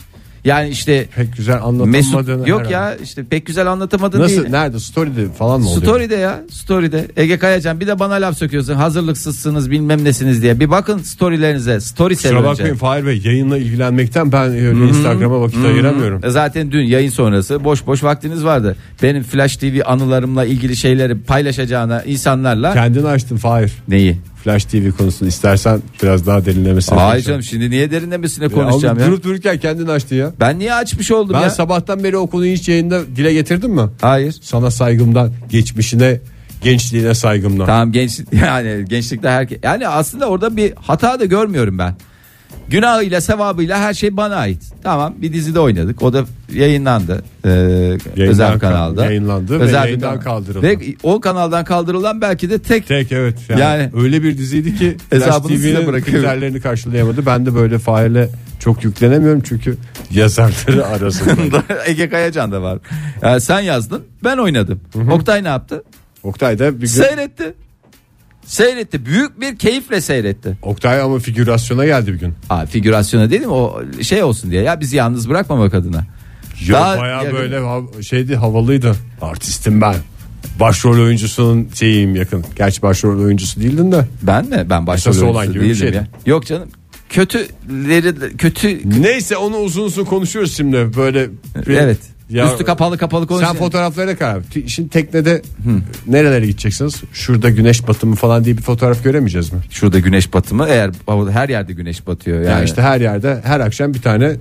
Yani 0.45 0.69
işte 0.69 1.05
Pek 1.15 1.37
güzel 1.37 1.53
Mesut 1.85 2.13
anlatamadığını 2.15 2.49
yok 2.49 2.59
herhalde. 2.59 2.73
ya 2.73 2.95
işte 3.03 3.23
pek 3.23 3.45
güzel 3.45 3.71
anlatamadın 3.71 4.19
Nasıl 4.19 4.37
değil. 4.41 4.49
nerede 4.49 4.79
story'de 4.79 5.27
falan 5.33 5.61
mı 5.61 5.67
oluyor? 5.69 5.81
Story'de 5.83 6.15
ya 6.15 6.41
story'de 6.51 7.07
Ege 7.17 7.37
Kayacan 7.39 7.79
bir 7.79 7.87
de 7.87 7.99
bana 7.99 8.13
laf 8.13 8.37
söküyorsun 8.37 8.73
hazırlıksızsınız 8.73 9.71
bilmem 9.71 10.03
nesiniz 10.03 10.41
diye 10.41 10.59
bir 10.59 10.69
bakın 10.71 10.97
storylerinize 10.97 11.79
story 11.79 12.15
Kusura 12.15 12.33
önce. 12.37 12.43
bakmayın 12.47 12.75
Fahir 12.75 13.05
Bey 13.05 13.21
yayınla 13.25 13.57
ilgilenmekten 13.57 14.31
ben 14.31 14.49
öyle 14.51 14.87
Instagram'a 14.89 15.41
vakit 15.41 15.65
ayıramıyorum. 15.65 16.21
E 16.25 16.29
Zaten 16.29 16.71
dün 16.71 16.83
yayın 16.85 17.09
sonrası 17.09 17.63
boş 17.63 17.87
boş 17.87 18.03
vaktiniz 18.03 18.43
vardı. 18.45 18.75
Benim 19.03 19.23
Flash 19.23 19.57
TV 19.57 19.79
anılarımla 19.85 20.45
ilgili 20.45 20.75
şeyleri 20.75 21.21
paylaşacağına 21.21 22.01
insanlarla 22.03 22.73
Kendini 22.73 23.07
açtın 23.07 23.37
Fahir. 23.37 23.71
neyi? 23.87 24.17
Flash 24.45 24.65
TV 24.65 24.91
konusunu 24.97 25.29
istersen 25.29 25.81
biraz 26.03 26.25
daha 26.27 26.45
derinlemesine. 26.45 26.99
Ay 26.99 27.11
konuşalım. 27.11 27.23
canım 27.27 27.43
şimdi 27.43 27.69
niye 27.69 27.91
derinlemesine 27.91 28.43
Ya 28.43 28.51
konuşacağım 28.51 28.99
ya? 28.99 29.07
Durup 29.07 29.23
dururken 29.23 29.59
kendini 29.59 29.91
açtın 29.91 30.15
ya. 30.15 30.31
Ben 30.39 30.59
niye 30.59 30.73
açmış 30.73 31.11
oldum 31.11 31.33
Ben 31.35 31.41
ya? 31.41 31.49
sabahtan 31.49 32.03
beri 32.03 32.17
o 32.17 32.27
konuyu 32.27 32.53
hiç 32.53 32.69
yayında 32.69 33.01
dile 33.15 33.33
getirdim 33.33 33.71
mi? 33.71 33.81
Hayır. 34.01 34.35
Sana 34.41 34.71
saygımdan, 34.71 35.31
geçmişine, 35.49 36.19
gençliğine 36.61 37.13
saygımdan. 37.13 37.65
Tamam 37.65 37.91
genç 37.91 38.19
yani 38.31 38.85
gençlikte 38.89 39.29
herkes 39.29 39.59
yani 39.63 39.87
aslında 39.87 40.25
orada 40.29 40.57
bir 40.57 40.73
hata 40.75 41.19
da 41.19 41.25
görmüyorum 41.25 41.77
ben. 41.77 41.95
Günahıyla 42.69 43.21
sevabıyla 43.21 43.79
her 43.79 43.93
şey 43.93 44.17
bana 44.17 44.35
ait. 44.35 44.63
Tamam 44.83 45.13
bir 45.17 45.33
dizide 45.33 45.59
oynadık. 45.59 46.01
O 46.01 46.13
da 46.13 46.23
yayınlandı. 46.53 47.23
Ee, 47.45 47.49
özel 48.17 48.51
kal- 48.51 48.59
kanalda. 48.59 49.05
yayınlandı 49.05 49.59
ve 49.59 49.67
bir 49.67 49.71
yayından 49.73 50.09
kanal. 50.09 50.21
kaldırıldı. 50.23 50.67
Ve 50.67 50.77
o 51.03 51.19
kanaldan 51.19 51.65
kaldırılan 51.65 52.21
belki 52.21 52.49
de 52.49 52.59
tek 52.59 52.87
Tek 52.87 53.11
evet. 53.11 53.37
Yani, 53.49 53.61
Yani- 53.61 53.89
öyle 53.97 54.23
bir 54.23 54.37
diziydi 54.37 54.75
ki 54.75 54.97
Hesabını 55.09 55.51
size 55.51 55.73
TV'nin 55.73 55.87
bırakıyorum. 55.87 56.23
kriterlerini 56.23 56.61
karşılayamadı. 56.61 57.25
Ben 57.25 57.45
de 57.45 57.55
böyle 57.55 57.79
Fahir'le 57.79 58.27
çok 58.59 58.83
yüklenemiyorum 58.83 59.41
çünkü 59.41 59.77
yazarları 60.11 60.85
arasında. 60.95 61.63
Ege 61.85 62.09
Kayacan 62.09 62.51
da 62.51 62.61
var. 62.61 62.79
Yani 63.21 63.41
sen 63.41 63.59
yazdın 63.59 64.03
ben 64.23 64.37
oynadım. 64.37 64.81
Oktay 65.11 65.43
ne 65.43 65.47
yaptı? 65.47 65.83
Oktay 66.23 66.59
da 66.59 66.75
bir 66.75 66.79
gün 66.79 66.87
Seyretti. 66.87 67.53
Seyretti. 68.45 69.05
Büyük 69.05 69.41
bir 69.41 69.57
keyifle 69.57 70.01
seyretti. 70.01 70.57
Oktay 70.61 71.01
ama 71.01 71.19
figürasyona 71.19 71.85
geldi 71.85 72.13
bir 72.13 72.19
gün. 72.19 72.33
Aa, 72.49 72.65
figürasyona 72.65 73.31
dedim 73.31 73.51
o 73.51 73.81
şey 74.01 74.23
olsun 74.23 74.51
diye 74.51 74.61
ya 74.61 74.79
bizi 74.79 74.95
yalnız 74.95 75.29
bırakmamak 75.29 75.73
adına. 75.73 76.05
Ya 76.67 76.73
Daha- 76.73 76.97
bayağı 76.99 77.25
ya- 77.25 77.33
böyle 77.33 77.55
hav- 77.55 78.03
şeydi 78.03 78.35
havalıydı. 78.35 78.95
Artistim 79.21 79.81
ben. 79.81 79.95
Başrol 80.59 80.99
oyuncusunun 81.03 81.69
şeyiyim 81.73 82.15
yakın. 82.15 82.45
Gerçi 82.55 82.81
başrol 82.81 83.23
oyuncusu 83.23 83.61
değildin 83.61 83.91
de. 83.91 84.05
Ben 84.21 84.45
mi? 84.49 84.65
Ben 84.69 84.87
başrol 84.87 85.11
Esas 85.11 85.23
olan 85.23 85.35
oyuncusu 85.35 85.53
gibi 85.53 85.63
bir 85.63 85.69
değildim 85.69 85.79
şeydi. 85.85 85.95
ya. 85.95 86.07
Yok 86.25 86.45
canım. 86.45 86.69
Kötüleri 87.09 88.37
kötü 88.37 88.79
Neyse 89.01 89.37
onu 89.37 89.57
uzun 89.57 89.83
uzun 89.83 90.05
konuşuyoruz 90.05 90.57
şimdi. 90.57 90.77
Böyle 90.97 91.29
bir- 91.67 91.75
evet. 91.75 91.99
Ya- 92.29 92.51
Üstü 92.51 92.63
kapalı 92.65 92.97
kapalı 92.97 93.21
Sen 93.21 93.27
konuşuyor. 93.27 93.55
fotoğraflara 93.55 94.15
karar. 94.17 94.35
ver. 94.37 94.43
Şimdi 94.67 94.89
teknede 94.89 95.41
nerelere 96.07 96.45
gideceksiniz? 96.45 97.01
Şurada 97.13 97.49
güneş 97.49 97.87
batımı 97.87 98.15
falan 98.15 98.45
diye 98.45 98.57
bir 98.57 98.61
fotoğraf 98.61 99.03
göremeyeceğiz 99.03 99.53
mi? 99.53 99.59
Şurada 99.69 99.99
güneş 99.99 100.33
batımı 100.33 100.65
eğer 100.69 100.91
her 101.31 101.49
yerde 101.49 101.73
güneş 101.73 102.07
batıyor 102.07 102.37
yani. 102.37 102.49
Yani 102.49 102.65
işte 102.65 102.81
her 102.81 103.01
yerde 103.01 103.41
her 103.43 103.59
akşam 103.59 103.93
bir 103.93 104.01
tane 104.01 104.35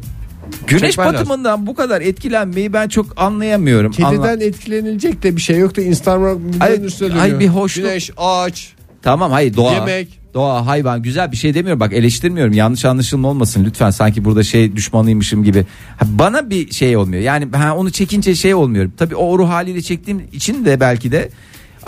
güneş 0.67 0.83
çekmen 0.91 1.07
lazım. 1.07 1.21
batımından 1.21 1.67
bu 1.67 1.75
kadar 1.75 2.01
etkilenmeyi 2.01 2.73
ben 2.73 2.89
çok 2.89 3.07
anlayamıyorum. 3.17 3.93
Kediden 3.93 4.17
Anla- 4.23 4.45
etkilenilecek 4.45 5.23
de 5.23 5.37
bir 5.37 5.41
şey 5.41 5.59
yok 5.59 5.77
da 5.77 5.81
Instagram 5.83 6.39
Ay- 6.61 6.71
videonun 6.73 6.85
üstüne 6.87 7.15
ay 7.15 7.21
dönüyor. 7.31 7.41
bir 7.41 7.49
hoşluk- 7.49 7.85
Güneş, 7.85 8.11
ağaç. 8.17 8.73
Tamam 9.03 9.31
hayır 9.31 9.57
doğa. 9.57 9.73
Yemek. 9.73 10.24
Doğa, 10.35 10.67
hayvan 10.67 11.03
güzel 11.03 11.33
bir 11.33 11.37
şey 11.37 11.55
demiyorum. 11.55 11.81
Bak 11.81 11.93
eleştirmiyorum. 11.93 12.53
Yanlış 12.53 12.85
anlaşılma 12.85 13.29
olmasın 13.29 13.65
lütfen. 13.65 13.91
Sanki 13.91 14.25
burada 14.25 14.43
şey 14.43 14.77
düşmanıymışım 14.77 15.45
gibi. 15.45 15.67
Ha, 15.97 16.07
bana 16.09 16.51
bir 16.51 16.71
şey 16.71 16.97
olmuyor. 16.97 17.23
Yani 17.23 17.49
ha, 17.53 17.77
onu 17.77 17.91
çekince 17.91 18.35
şey 18.35 18.55
olmuyorum. 18.55 18.93
Tabii 18.97 19.17
o 19.17 19.39
ruh 19.39 19.49
haliyle 19.49 19.83
çektiğim 19.83 20.23
için 20.33 20.65
de 20.65 20.81
belki 20.81 21.13
de 21.13 21.29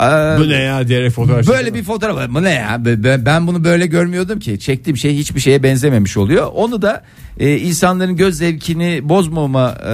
e, 0.01 0.05
Bu 0.39 0.49
ne 0.49 0.55
ya 0.55 0.87
diyerek 0.87 1.11
fotoğraf 1.11 1.47
Böyle 1.47 1.73
bir 1.73 1.83
fotoğraf 1.83 2.29
bu 2.29 2.43
ne 2.43 2.53
ya 2.53 2.81
Ben- 3.25 3.47
bunu 3.47 3.63
böyle 3.63 3.85
görmüyordum 3.87 4.39
ki 4.39 4.59
çektiğim 4.59 4.97
şey 4.97 5.17
hiçbir 5.17 5.39
şeye 5.39 5.63
benzememiş 5.63 6.17
oluyor 6.17 6.47
onu 6.55 6.81
da 6.81 7.03
e, 7.39 7.57
insanların 7.57 8.15
göz 8.15 8.37
zevkini 8.37 9.09
bozmama 9.09 9.69
e, 9.69 9.91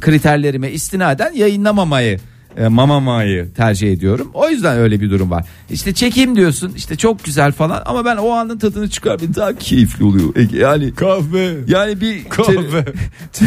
kriterlerime 0.00 0.70
istinaden 0.70 1.32
yayınlamamayı 1.32 2.18
mamamayı 2.68 3.52
tercih 3.56 3.92
ediyorum 3.92 4.30
o 4.34 4.48
yüzden 4.50 4.78
öyle 4.78 5.00
bir 5.00 5.10
durum 5.10 5.30
var 5.30 5.44
işte 5.70 5.94
çekeyim 5.94 6.36
diyorsun 6.36 6.72
işte 6.76 6.96
çok 6.96 7.24
güzel 7.24 7.52
falan 7.52 7.82
ama 7.86 8.04
ben 8.04 8.16
o 8.16 8.30
anın 8.30 8.58
tadını 8.58 8.90
çıkarmayayım 8.90 9.34
daha 9.34 9.54
keyifli 9.54 10.04
oluyor 10.04 10.36
Ege. 10.36 10.58
yani 10.58 10.94
Kahve. 10.94 11.56
yani 11.68 12.00
bir 12.00 12.24
Kahve. 12.28 12.84
te- 13.32 13.44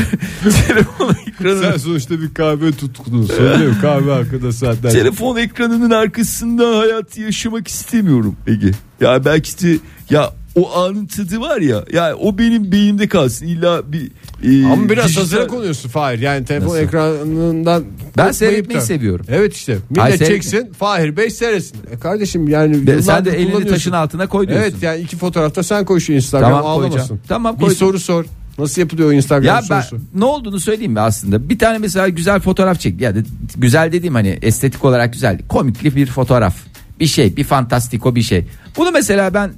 telefon 0.67 1.15
ekranı 1.27 1.59
Sen 1.61 1.77
sonuçta 1.77 2.21
bir 2.21 2.33
kahve 2.33 2.61
değil 2.61 3.69
mi? 3.69 3.81
Kahve 3.81 4.11
hakkında 4.13 4.51
saatler. 4.51 4.91
Telefon 4.91 5.37
ekranının 5.37 5.89
arkasında 5.91 6.79
hayatı 6.79 7.21
yaşamak 7.21 7.67
istemiyorum 7.67 8.35
Ege. 8.47 8.71
Ya 9.01 9.25
belki 9.25 9.63
de 9.63 9.77
ya 10.09 10.33
o 10.55 10.75
anın 10.77 11.05
tadı 11.05 11.39
var 11.41 11.61
ya 11.61 11.83
ya 11.93 12.15
o 12.15 12.37
benim 12.37 12.71
beynimde 12.71 13.07
kalsın 13.07 13.45
illa 13.45 13.81
bir 13.91 14.11
e, 14.43 14.65
Ama 14.65 14.89
biraz 14.89 15.05
dijital- 15.05 15.19
hazıra 15.19 15.47
konuyorsun 15.47 15.89
Fahir. 15.89 16.19
Yani 16.19 16.45
telefon 16.45 16.67
Nasıl? 16.67 16.77
ekranından 16.79 17.83
Ben 18.17 18.31
seyretmeyi 18.31 18.79
da- 18.79 18.83
seviyorum. 18.85 19.25
Evet 19.29 19.53
işte. 19.55 19.77
Millet 19.89 20.03
Hayır, 20.03 20.17
çeksin 20.17 20.71
Fahir 20.79 21.17
Bey 21.17 21.29
seyretsin. 21.29 21.77
E 21.91 21.99
kardeşim 21.99 22.47
yani 22.47 22.87
Be- 22.87 23.01
sen 23.01 23.25
de 23.25 23.29
elini 23.31 23.67
taşın 23.67 23.91
altına 23.91 24.27
koy 24.27 24.47
diyorsun. 24.47 24.63
Evet 24.71 24.83
yani 24.83 25.01
iki 25.01 25.17
fotoğrafta 25.17 25.63
sen 25.63 25.85
koy 25.85 25.99
şu 25.99 26.13
Instagram 26.13 26.49
Tamam, 26.51 26.65
ağlamasın. 26.65 26.97
koyacağım. 26.97 27.21
Tamam, 27.27 27.55
Bir 27.55 27.59
koyacağım. 27.61 27.79
soru 27.91 27.99
sor. 27.99 28.25
Nasıl 28.57 28.81
yapılıyor 28.81 29.09
o 29.09 29.13
Instagram 29.13 29.45
Ya 29.45 29.61
ben 29.69 29.81
sorusu? 29.81 30.05
ne 30.15 30.25
olduğunu 30.25 30.59
söyleyeyim 30.59 30.91
mi 30.91 30.99
aslında? 30.99 31.49
Bir 31.49 31.59
tane 31.59 31.77
mesela 31.77 32.09
güzel 32.09 32.39
fotoğraf 32.39 32.79
çek. 32.79 33.01
Ya 33.01 33.15
da 33.15 33.19
güzel 33.57 33.91
dediğim 33.91 34.13
hani 34.15 34.39
estetik 34.41 34.85
olarak 34.85 35.13
güzel. 35.13 35.39
Komikli 35.49 35.95
bir 35.95 36.05
fotoğraf. 36.07 36.55
Bir 36.99 37.07
şey, 37.07 37.37
bir 37.37 37.43
fantastiko 37.43 38.15
bir 38.15 38.21
şey. 38.21 38.45
Bunu 38.77 38.91
mesela 38.91 39.33
ben 39.33 39.51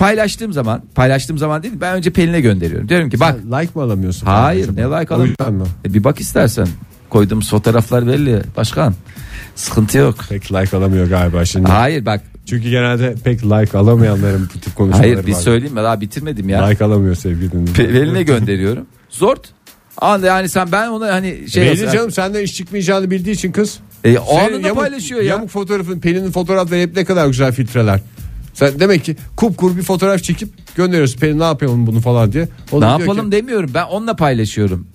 paylaştığım 0.00 0.52
zaman, 0.52 0.82
paylaştığım 0.94 1.38
zaman 1.38 1.62
değil 1.62 1.74
ben 1.80 1.96
önce 1.96 2.10
Pelin'e 2.10 2.40
gönderiyorum. 2.40 2.88
Diyorum 2.88 3.10
ki 3.10 3.20
bak 3.20 3.36
Like 3.44 3.70
mı 3.74 3.82
alamıyorsun? 3.82 4.26
Hayır 4.26 4.76
ne 4.76 4.82
like 4.82 5.16
mi? 5.50 5.64
E, 5.84 5.94
bir 5.94 6.04
bak 6.04 6.20
istersen. 6.20 6.68
Koyduğumuz 7.10 7.50
fotoğraflar 7.50 8.06
belli 8.06 8.42
başkan. 8.56 8.94
Sıkıntı 9.54 9.98
yok. 9.98 10.16
Pek 10.28 10.52
like 10.52 10.76
alamıyor 10.76 11.08
galiba 11.08 11.44
şimdi. 11.44 11.68
Hayır 11.68 12.06
bak. 12.06 12.20
Çünkü 12.46 12.70
genelde 12.70 13.14
pek 13.24 13.44
like 13.44 13.78
alamayanların 13.78 14.48
bu 14.54 14.60
tip 14.60 14.76
konuşmaları 14.76 15.14
Hayır 15.14 15.26
bir 15.26 15.32
var. 15.32 15.40
söyleyeyim 15.40 15.74
mi 15.74 15.80
daha 15.80 16.00
bitirmedim 16.00 16.48
ya. 16.48 16.66
Like 16.66 16.84
alamıyor 16.84 17.14
sevgili 17.14 17.52
dinleyiciler. 17.52 17.88
Pe- 17.88 17.92
Pelin'e 17.92 18.22
gönderiyorum. 18.22 18.86
Zort. 19.10 19.48
Anda 19.96 20.26
yani 20.26 20.48
sen 20.48 20.72
ben 20.72 20.88
ona 20.88 21.14
hani 21.14 21.48
şey 21.48 21.62
Belli 21.62 21.92
canım 21.92 22.10
senden 22.10 22.42
iş 22.42 22.54
çıkmayacağını 22.54 23.10
bildiği 23.10 23.30
için 23.30 23.52
kız. 23.52 23.78
E, 24.04 24.18
o 24.18 24.38
Senin 24.38 24.54
anında 24.54 24.74
paylaşıyor 24.74 25.20
ya. 25.20 25.26
Yamuk 25.26 25.50
fotoğrafın 25.50 26.00
Pelin'in 26.00 26.30
fotoğrafları 26.30 26.80
hep 26.80 26.96
ne 26.96 27.04
kadar 27.04 27.26
güzel 27.26 27.52
filtreler. 27.52 28.00
Sen 28.54 28.80
demek 28.80 29.04
ki 29.04 29.16
kupkuru 29.36 29.76
bir 29.76 29.82
fotoğraf 29.82 30.22
çekip 30.22 30.76
gönderiyorsun. 30.76 31.20
Pelin 31.20 31.38
ne 31.38 31.44
yapalım 31.44 31.86
bunu 31.86 32.00
falan 32.00 32.32
diye. 32.32 32.48
O 32.72 32.80
da 32.80 32.86
Ne 32.86 32.98
diyor 32.98 33.00
yapalım 33.08 33.30
ki, 33.30 33.36
demiyorum. 33.36 33.70
Ben 33.74 33.84
onunla 33.84 34.16
paylaşıyorum. 34.16 34.86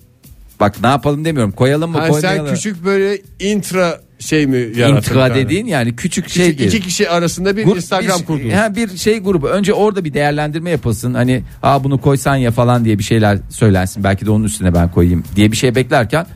Bak 0.60 0.74
ne 0.82 0.86
yapalım 0.88 1.24
demiyorum. 1.24 1.52
Koyalım 1.52 1.90
mı 1.90 1.98
"Ha, 1.98 2.04
sen 2.04 2.12
koymayalım. 2.12 2.54
küçük 2.54 2.84
böyle 2.84 3.18
intra 3.40 4.00
şey 4.18 4.46
mi 4.46 4.56
yarattın? 4.76 4.96
intra 4.96 5.14
bir 5.24 5.28
tane? 5.30 5.34
dediğin 5.34 5.66
yani 5.66 5.96
küçük 5.96 6.28
şey 6.28 6.44
Küçük 6.46 6.58
değil. 6.58 6.72
iki 6.72 6.80
kişi 6.80 7.10
arasında 7.10 7.56
bir 7.56 7.64
Grup- 7.64 7.76
Instagram 7.76 8.20
bir, 8.20 8.24
kurdunuz. 8.26 8.52
Ha, 8.52 8.74
bir 8.76 8.96
şey 8.96 9.18
grubu. 9.18 9.48
Önce 9.48 9.72
orada 9.74 10.04
bir 10.04 10.14
değerlendirme 10.14 10.70
yapılsın. 10.70 11.14
Hani 11.14 11.42
Aa, 11.62 11.84
bunu 11.84 12.00
koysan 12.00 12.36
ya 12.36 12.50
falan 12.50 12.84
diye 12.84 12.98
bir 12.98 13.04
şeyler 13.04 13.38
söylensin. 13.50 14.04
Belki 14.04 14.26
de 14.26 14.30
onun 14.30 14.44
üstüne 14.44 14.74
ben 14.74 14.90
koyayım 14.90 15.24
diye 15.36 15.52
bir 15.52 15.56
şey 15.56 15.74
beklerken 15.74 16.26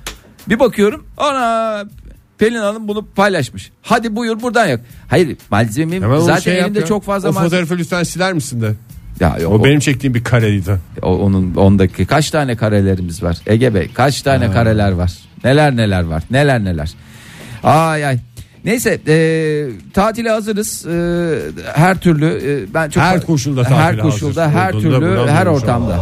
bir 0.49 0.61
bakıyorum 0.61 1.05
ana 1.17 1.85
Pelin 2.41 2.59
Hanım 2.59 2.89
bunu 2.89 3.07
paylaşmış. 3.07 3.71
Hadi 3.83 4.17
buyur 4.17 4.43
buradan 4.43 4.67
yak. 4.67 4.81
Hayır 5.09 5.37
malzemem 5.51 6.03
Hemen 6.03 6.17
onu 6.17 6.23
zaten 6.25 6.41
şey 6.41 6.55
yap 6.55 6.65
elimde 6.65 6.79
ya. 6.81 6.87
çok 6.87 7.05
fazla 7.05 7.29
O 7.29 7.33
malzeme. 7.33 7.51
fotoğrafı 7.51 7.79
lütfen 7.83 8.03
siler 8.03 8.33
misin 8.33 8.61
de. 8.63 8.73
Ya 9.21 9.37
yok, 9.41 9.53
O, 9.53 9.55
o, 9.59 9.65
benim 9.65 9.81
çektiğim 9.81 10.15
bir 10.15 10.25
kareydi. 10.25 10.77
o- 11.03 11.17
onun 11.19 11.55
ondaki 11.55 12.07
kaç 12.07 12.31
tane 12.31 12.57
karelerimiz 12.57 13.23
var? 13.23 13.37
Ege 13.47 13.75
Bey 13.75 13.91
kaç 13.95 14.23
tane 14.23 14.51
kareler 14.53 14.93
var? 14.93 15.13
Neler 15.45 15.77
neler 15.77 16.03
var? 16.03 16.23
Neler 16.31 16.65
neler. 16.65 16.91
Ay 17.65 18.07
ay. 18.07 18.19
Neyse 18.65 19.01
e, 19.09 19.17
tatile 19.95 20.31
hazırız. 20.31 20.87
E, 20.87 21.39
her 21.75 21.99
türlü 22.01 22.27
e, 22.27 22.75
ben 22.75 22.91
çok 22.91 23.03
Her 23.03 23.23
koşulda 23.23 23.63
tatile 23.63 23.79
her 23.79 23.99
koşulda 23.99 24.43
hazır 24.47 24.57
her 24.59 24.73
olduğunda 24.75 24.99
türlü 24.99 25.11
buradan 25.11 25.29
her 25.29 25.47
duymuş 25.47 25.63
ortamda. 25.63 26.01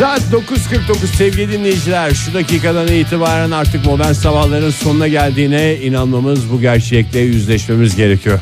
Saat 0.00 0.20
9.49 0.20 1.06
sevgili 1.16 1.52
dinleyiciler. 1.52 2.10
Şu 2.10 2.34
dakikadan 2.34 2.88
itibaren 2.88 3.50
artık 3.50 3.84
modern 3.84 4.12
sabahların 4.12 4.70
sonuna 4.70 5.08
geldiğine 5.08 5.76
inanmamız 5.76 6.52
bu 6.52 6.60
gerçekle 6.60 7.18
yüzleşmemiz 7.18 7.96
gerekiyor. 7.96 8.40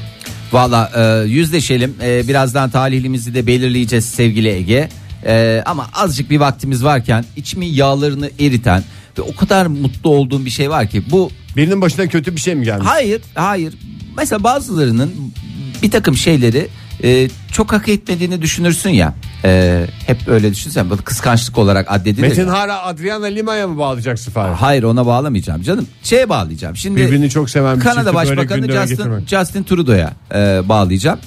Valla 0.53 0.91
e, 0.97 1.29
yüzleşelim. 1.29 1.95
E, 2.03 2.29
birazdan 2.29 2.71
talihlimizi 2.71 3.35
de 3.35 3.47
belirleyeceğiz 3.47 4.05
sevgili 4.05 4.49
Ege. 4.49 4.89
E, 5.27 5.63
ama 5.67 5.87
azıcık 5.95 6.31
bir 6.31 6.41
vaktimiz 6.41 6.85
varken 6.85 7.25
içimin 7.37 7.67
yağlarını 7.67 8.31
eriten 8.41 8.83
ve 9.19 9.23
o 9.23 9.35
kadar 9.35 9.67
mutlu 9.67 10.11
olduğum 10.11 10.45
bir 10.45 10.51
şey 10.51 10.71
var 10.71 10.89
ki 10.89 11.03
bu 11.11 11.31
Birinin 11.57 11.81
başına 11.81 12.07
kötü 12.07 12.37
bir 12.37 12.41
şey 12.41 12.55
mi 12.55 12.65
gelmiş? 12.65 12.87
Hayır, 12.87 13.23
hayır. 13.35 13.75
Mesela 14.17 14.45
bazılarının 14.45 15.15
bir 15.83 15.91
takım 15.91 16.17
şeyleri 16.17 16.69
e, 17.05 17.29
çok 17.53 17.73
hak 17.73 17.89
etmediğini 17.89 18.43
düşünürsün 18.43 18.91
ya. 18.91 19.15
E, 19.45 19.85
hep 20.07 20.29
öyle 20.29 20.51
düşünsen 20.53 20.91
böyle 20.91 21.03
kıskançlık 21.03 21.59
olarak 21.59 21.93
addedilir. 21.93 22.29
Metin. 22.29 22.49
Hara 22.49 22.83
Adriana 22.83 23.27
Lima'ya 23.27 23.69
mı 23.69 23.79
bağlayacaksın 23.79 24.33
Fahir? 24.33 24.55
Hayır 24.55 24.83
ona 24.83 25.07
bağlamayacağım 25.07 25.63
canım. 25.63 25.87
Şeye 26.03 26.29
bağlayacağım. 26.29 26.77
Şimdi 26.77 27.01
Birbirini 27.01 27.31
çok 27.31 27.51
seven 27.51 27.77
bir 27.77 27.81
Kanada 27.85 28.15
Başbakanı 28.15 28.73
Justin, 28.73 28.97
getirmek. 28.97 29.29
Justin 29.29 29.63
Trudeau'ya 29.63 30.13
e, 30.35 30.69
bağlayacağım. 30.69 31.19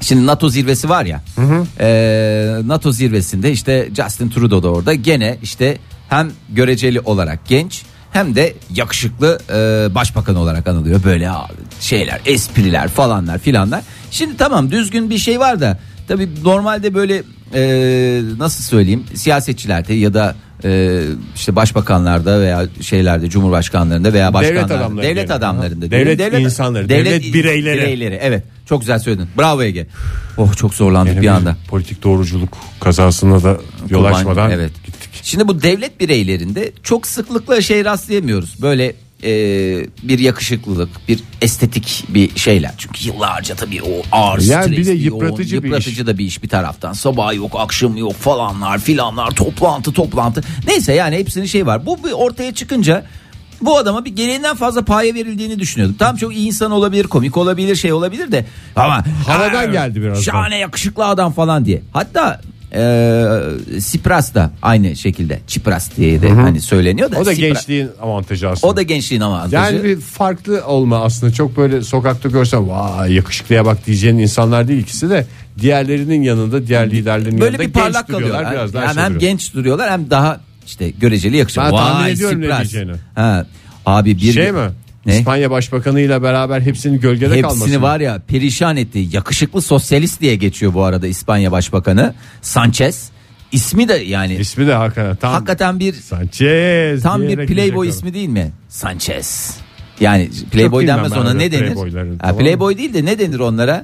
Şimdi 0.00 0.26
NATO 0.26 0.48
zirvesi 0.48 0.88
var 0.88 1.04
ya. 1.04 1.22
e, 1.80 1.88
NATO 2.64 2.92
zirvesinde 2.92 3.52
işte 3.52 3.88
Justin 3.96 4.30
Trudeau 4.30 4.62
da 4.62 4.68
orada 4.68 4.94
gene 4.94 5.38
işte 5.42 5.78
hem 6.08 6.30
göreceli 6.48 7.00
olarak 7.00 7.46
genç 7.48 7.82
hem 8.12 8.34
de 8.34 8.54
yakışıklı 8.74 9.38
e, 9.50 9.94
başbakan 9.94 10.36
olarak 10.36 10.68
anılıyor. 10.68 11.04
Böyle 11.04 11.30
şeyler, 11.80 12.20
espriler 12.26 12.88
falanlar 12.88 13.38
filanlar. 13.38 13.82
Şimdi 14.10 14.36
tamam 14.36 14.70
düzgün 14.70 15.10
bir 15.10 15.18
şey 15.18 15.40
var 15.40 15.60
da 15.60 15.78
tabii 16.08 16.28
normalde 16.44 16.94
böyle 16.94 17.22
e, 17.54 18.22
nasıl 18.38 18.64
söyleyeyim 18.64 19.04
siyasetçilerde 19.14 19.94
ya 19.94 20.14
da 20.14 20.34
e, 20.64 21.00
işte 21.34 21.56
başbakanlarda 21.56 22.40
veya 22.40 22.66
şeylerde 22.80 23.28
cumhurbaşkanlarında 23.30 24.12
veya 24.12 24.34
başkanlarda 24.34 25.02
devlet 25.02 25.14
diyelim. 25.16 25.32
adamlarında 25.32 25.90
Devlet 25.90 26.18
diyelim. 26.18 26.40
insanları, 26.40 26.88
devlet 26.88 27.34
bireyleri. 27.34 28.18
evet 28.22 28.44
çok 28.68 28.80
güzel 28.80 28.98
söyledin 28.98 29.28
bravo 29.38 29.62
Ege 29.62 29.86
oh 30.36 30.56
çok 30.56 30.74
zorlandık 30.74 31.14
Yani 31.14 31.22
bir 31.22 31.28
anda 31.28 31.56
Politik 31.68 32.02
doğruculuk 32.02 32.58
kazasına 32.80 33.42
da 33.42 33.60
yol 33.88 34.04
Kurban- 34.04 34.12
açmadan 34.12 34.50
evet. 34.50 34.72
gittik. 34.86 35.10
Şimdi 35.22 35.48
bu 35.48 35.62
devlet 35.62 36.00
bireylerinde 36.00 36.72
çok 36.82 37.06
sıklıkla 37.06 37.60
şey 37.60 37.84
rastlayamıyoruz. 37.84 38.62
Böyle 38.62 38.94
e, 39.24 39.30
bir 40.02 40.18
yakışıklılık, 40.18 40.88
bir 41.08 41.20
estetik 41.42 42.04
bir 42.08 42.38
şeyler. 42.38 42.74
Çünkü 42.78 43.06
yıllarca 43.06 43.54
tabii 43.54 43.82
o 43.82 44.02
ağır 44.12 44.40
Yani 44.40 44.76
bir 44.76 44.86
de 44.86 44.92
yıpratıcı 44.92 45.54
yoğun, 45.54 45.64
bir 45.64 45.68
yıpratıcı 45.68 46.02
iş. 46.02 46.06
da 46.06 46.18
bir 46.18 46.24
iş 46.24 46.42
bir 46.42 46.48
taraftan. 46.48 46.92
Sabah 46.92 47.34
yok, 47.34 47.52
akşam 47.58 47.96
yok 47.96 48.14
falanlar 48.14 48.78
filanlar, 48.78 49.30
toplantı 49.30 49.92
toplantı. 49.92 50.42
Neyse 50.66 50.92
yani 50.92 51.16
hepsinin 51.16 51.46
şey 51.46 51.66
var. 51.66 51.86
Bu 51.86 52.04
bir 52.04 52.12
ortaya 52.12 52.54
çıkınca 52.54 53.04
bu 53.62 53.78
adama 53.78 54.04
bir 54.04 54.10
gereğinden 54.16 54.56
fazla 54.56 54.82
paye 54.84 55.14
verildiğini 55.14 55.58
düşünüyordum. 55.58 55.96
Tam 55.98 56.16
çok 56.16 56.36
iyi 56.36 56.46
insan 56.46 56.70
olabilir, 56.70 57.04
komik 57.04 57.36
olabilir, 57.36 57.76
şey 57.76 57.92
olabilir 57.92 58.32
de 58.32 58.44
ama 58.76 59.04
Havadan 59.26 59.54
"Aa, 59.62 59.64
geldi 59.64 60.02
biraz 60.02 60.18
da." 60.18 60.22
Şahane 60.22 60.58
yakışıklı 60.58 61.04
adam 61.06 61.32
falan 61.32 61.64
diye. 61.64 61.82
Hatta 61.92 62.40
e, 62.74 63.80
Sipras 63.80 64.34
da 64.34 64.50
aynı 64.62 64.96
şekilde 64.96 65.40
Çipras 65.46 65.96
diye 65.96 66.22
de 66.22 66.30
hani 66.30 66.60
söyleniyor 66.60 67.12
da. 67.12 67.18
O 67.18 67.26
da 67.26 67.32
Sipra- 67.32 67.36
gençliğin 67.40 67.88
avantajı 68.02 68.48
aslında. 68.48 68.72
O 68.72 68.76
da 68.76 68.82
gençliğin 68.82 69.20
avantajı. 69.20 69.54
Yani 69.74 69.84
bir 69.84 70.00
farklı 70.00 70.64
olma 70.66 71.04
aslında 71.04 71.32
çok 71.32 71.56
böyle 71.56 71.82
sokakta 71.82 72.28
görsen 72.28 72.68
vay 72.68 73.12
yakışıklıya 73.14 73.64
bak 73.66 73.86
diyeceğin 73.86 74.18
insanlar 74.18 74.68
değil 74.68 74.82
ikisi 74.82 75.10
de 75.10 75.26
diğerlerinin 75.60 76.22
yanında 76.22 76.66
diğer 76.66 76.90
liderlerin 76.90 77.40
böyle 77.40 77.44
yanında 77.44 77.62
bir 77.68 77.72
parlak 77.72 78.06
genç 78.08 78.16
duruyorlar 78.18 78.52
biraz 78.52 78.74
daha 78.74 78.84
Yani 78.84 78.94
şey 78.94 79.02
hem 79.02 79.14
duruyor. 79.14 79.20
genç 79.30 79.54
duruyorlar 79.54 79.90
hem 79.90 80.10
daha 80.10 80.40
işte 80.68 80.90
göreceli 80.90 81.36
yakışıklı. 81.36 81.64
Ben 81.64 81.70
tahmin 81.70 82.04
Vay, 82.04 82.12
ediyorum 82.12 82.40
ne 82.40 82.56
diyeceğini. 82.56 82.92
Ha, 83.14 83.46
abi 83.86 84.16
bir 84.16 84.32
şey 84.32 84.52
mi? 84.52 84.58
Ne? 85.06 85.18
İspanya 85.18 85.50
Başbakanı 85.50 86.00
ile 86.00 86.22
beraber 86.22 86.60
hepsinin 86.60 87.00
gölgede 87.00 87.40
kalması. 87.40 87.60
Hepsini 87.60 87.76
mı? 87.78 87.82
var 87.82 88.00
ya 88.00 88.18
perişan 88.28 88.76
etti. 88.76 89.06
Yakışıklı 89.12 89.62
sosyalist 89.62 90.20
diye 90.20 90.36
geçiyor 90.36 90.74
bu 90.74 90.82
arada 90.84 91.06
İspanya 91.06 91.52
Başbakanı 91.52 92.14
Sanchez. 92.42 93.10
İsmi 93.52 93.88
de 93.88 93.94
yani 93.94 94.34
İsmi 94.34 94.66
de 94.66 94.74
hakikaten 94.74 95.16
tam 95.16 95.32
hakikaten 95.32 95.80
bir 95.80 95.92
Sanchez 95.92 97.02
tam 97.02 97.22
bir 97.22 97.28
diyerek 97.28 97.48
playboy 97.48 97.88
ismi 97.88 98.14
değil 98.14 98.28
mi? 98.28 98.52
Sanchez. 98.68 99.56
Yani 100.00 100.30
playboy 100.52 100.82
bilmem 100.82 100.96
denmez 100.96 101.12
ben 101.12 101.16
ona 101.16 101.28
öyle 101.28 101.38
ne 101.38 101.52
denir? 101.52 101.66
playboyları, 101.66 102.10
Ha, 102.10 102.14
tamam 102.20 102.34
mı? 102.36 102.40
playboy 102.42 102.78
değil 102.78 102.94
de 102.94 103.04
ne 103.04 103.18
denir 103.18 103.38
onlara? 103.38 103.82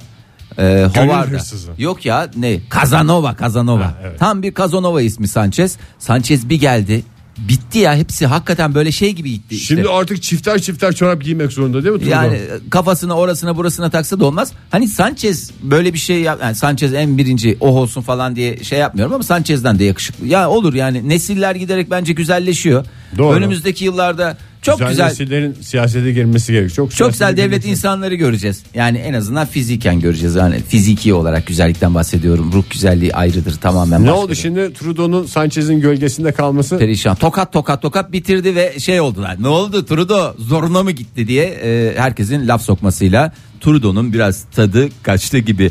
Ee, 0.59 0.89
Hovarda. 0.95 1.39
Yok 1.79 2.07
ya 2.07 2.31
ne? 2.37 2.61
Casanova, 2.75 3.37
Casanova. 3.41 3.85
Ha, 3.85 3.99
evet. 4.03 4.19
Tam 4.19 4.43
bir 4.43 4.55
Casanova 4.55 5.03
ismi 5.03 5.29
Sanchez. 5.29 5.77
Sanchez 5.99 6.49
bir 6.49 6.61
geldi. 6.61 7.03
Bitti 7.39 7.79
ya 7.79 7.95
hepsi 7.97 8.27
hakikaten 8.27 8.75
böyle 8.75 8.93
şey 8.93 9.13
gibi 9.13 9.31
gitti. 9.31 9.55
işte. 9.55 9.75
Şimdi 9.75 9.89
artık 9.89 10.23
çifter 10.23 10.59
çifter 10.59 10.93
çorap 10.93 11.23
giymek 11.23 11.53
zorunda 11.53 11.85
değil 11.85 11.95
mi? 11.95 12.01
Turbo? 12.01 12.11
Yani 12.11 12.41
kafasına 12.71 13.15
orasına 13.15 13.57
burasına 13.57 13.91
taksa 13.91 14.21
da 14.21 14.27
olmaz. 14.27 14.53
Hani 14.71 14.89
Sanchez 14.89 15.51
böyle 15.63 15.93
bir 15.95 15.99
şey 15.99 16.21
yap 16.21 16.39
yani 16.43 16.55
Sanchez 16.55 16.95
en 16.95 17.19
birinci 17.19 17.57
o 17.61 17.69
olsun 17.69 18.03
falan 18.03 18.37
diye 18.37 18.65
şey 18.65 18.79
yapmıyorum 18.79 19.15
ama 19.15 19.23
Sanchez'den 19.25 19.79
de 19.79 19.85
yakışıklı. 19.85 20.27
Ya 20.27 20.51
olur 20.51 20.75
yani 20.75 21.09
nesiller 21.09 21.55
giderek 21.55 21.91
bence 21.91 22.13
güzelleşiyor. 22.13 22.87
Doğru. 23.19 23.37
Önümüzdeki 23.37 23.85
yıllarda 23.85 24.37
çok 24.65 24.79
güzel, 24.79 24.91
güzel 24.91 25.07
nesillerin 25.07 25.57
siyasete 25.63 26.13
girmesi 26.13 26.53
gerek. 26.53 26.75
Çok, 26.75 26.91
çok 26.95 27.11
güzel 27.13 27.37
devlet 27.37 27.63
girmesi- 27.65 27.71
insanları 27.71 28.15
göreceğiz. 28.15 28.63
Yani 28.75 28.99
en 28.99 29.15
azından 29.15 29.47
fiziken 29.47 30.01
göreceğiz. 30.01 30.35
Yani 30.35 30.61
fiziki 30.69 31.15
olarak 31.15 31.47
güzellikten 31.47 31.95
bahsediyorum. 31.95 32.51
Ruh 32.53 32.65
güzelliği 32.71 33.15
ayrıdır 33.15 33.55
tamamen. 33.55 34.05
Ne 34.05 34.13
oldu 34.13 34.35
şimdi 34.35 34.73
Trudeau'nun 34.73 35.27
Sanchez'in 35.27 35.81
gölgesinde 35.81 36.33
kalması? 36.33 36.79
Perişan. 36.79 37.15
Tokat 37.17 37.53
tokat 37.53 37.83
tokat 37.83 38.13
bitirdi 38.13 38.55
ve 38.55 38.81
şey 38.81 39.01
oldular. 39.01 39.37
Ne 39.43 39.49
oldu 39.49 39.85
Trudeau 39.87 40.35
zoruna 40.39 40.83
mı 40.83 40.91
gitti 40.91 41.29
diye 41.29 41.45
e, 41.45 41.95
herkesin 41.97 42.49
laf 42.49 42.63
sokmasıyla 42.63 43.33
Trudeau'nun 43.61 44.13
biraz 44.13 44.45
tadı 44.57 44.89
kaçtı 45.03 45.39
gibi. 45.39 45.71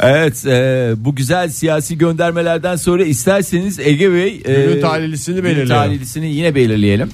Evet 0.00 0.46
e, 0.46 0.92
bu 0.96 1.14
güzel 1.14 1.48
siyasi 1.50 1.98
göndermelerden 1.98 2.76
sonra 2.76 3.04
isterseniz 3.04 3.78
Ege 3.78 4.12
Bey 4.12 4.42
e, 4.44 4.52
Günün 4.66 4.80
talihlisini 4.80 5.34
günün 5.34 5.44
belirleyelim. 5.44 5.68
talihlisini 5.76 6.34
yine 6.34 6.54
belirleyelim. 6.54 7.08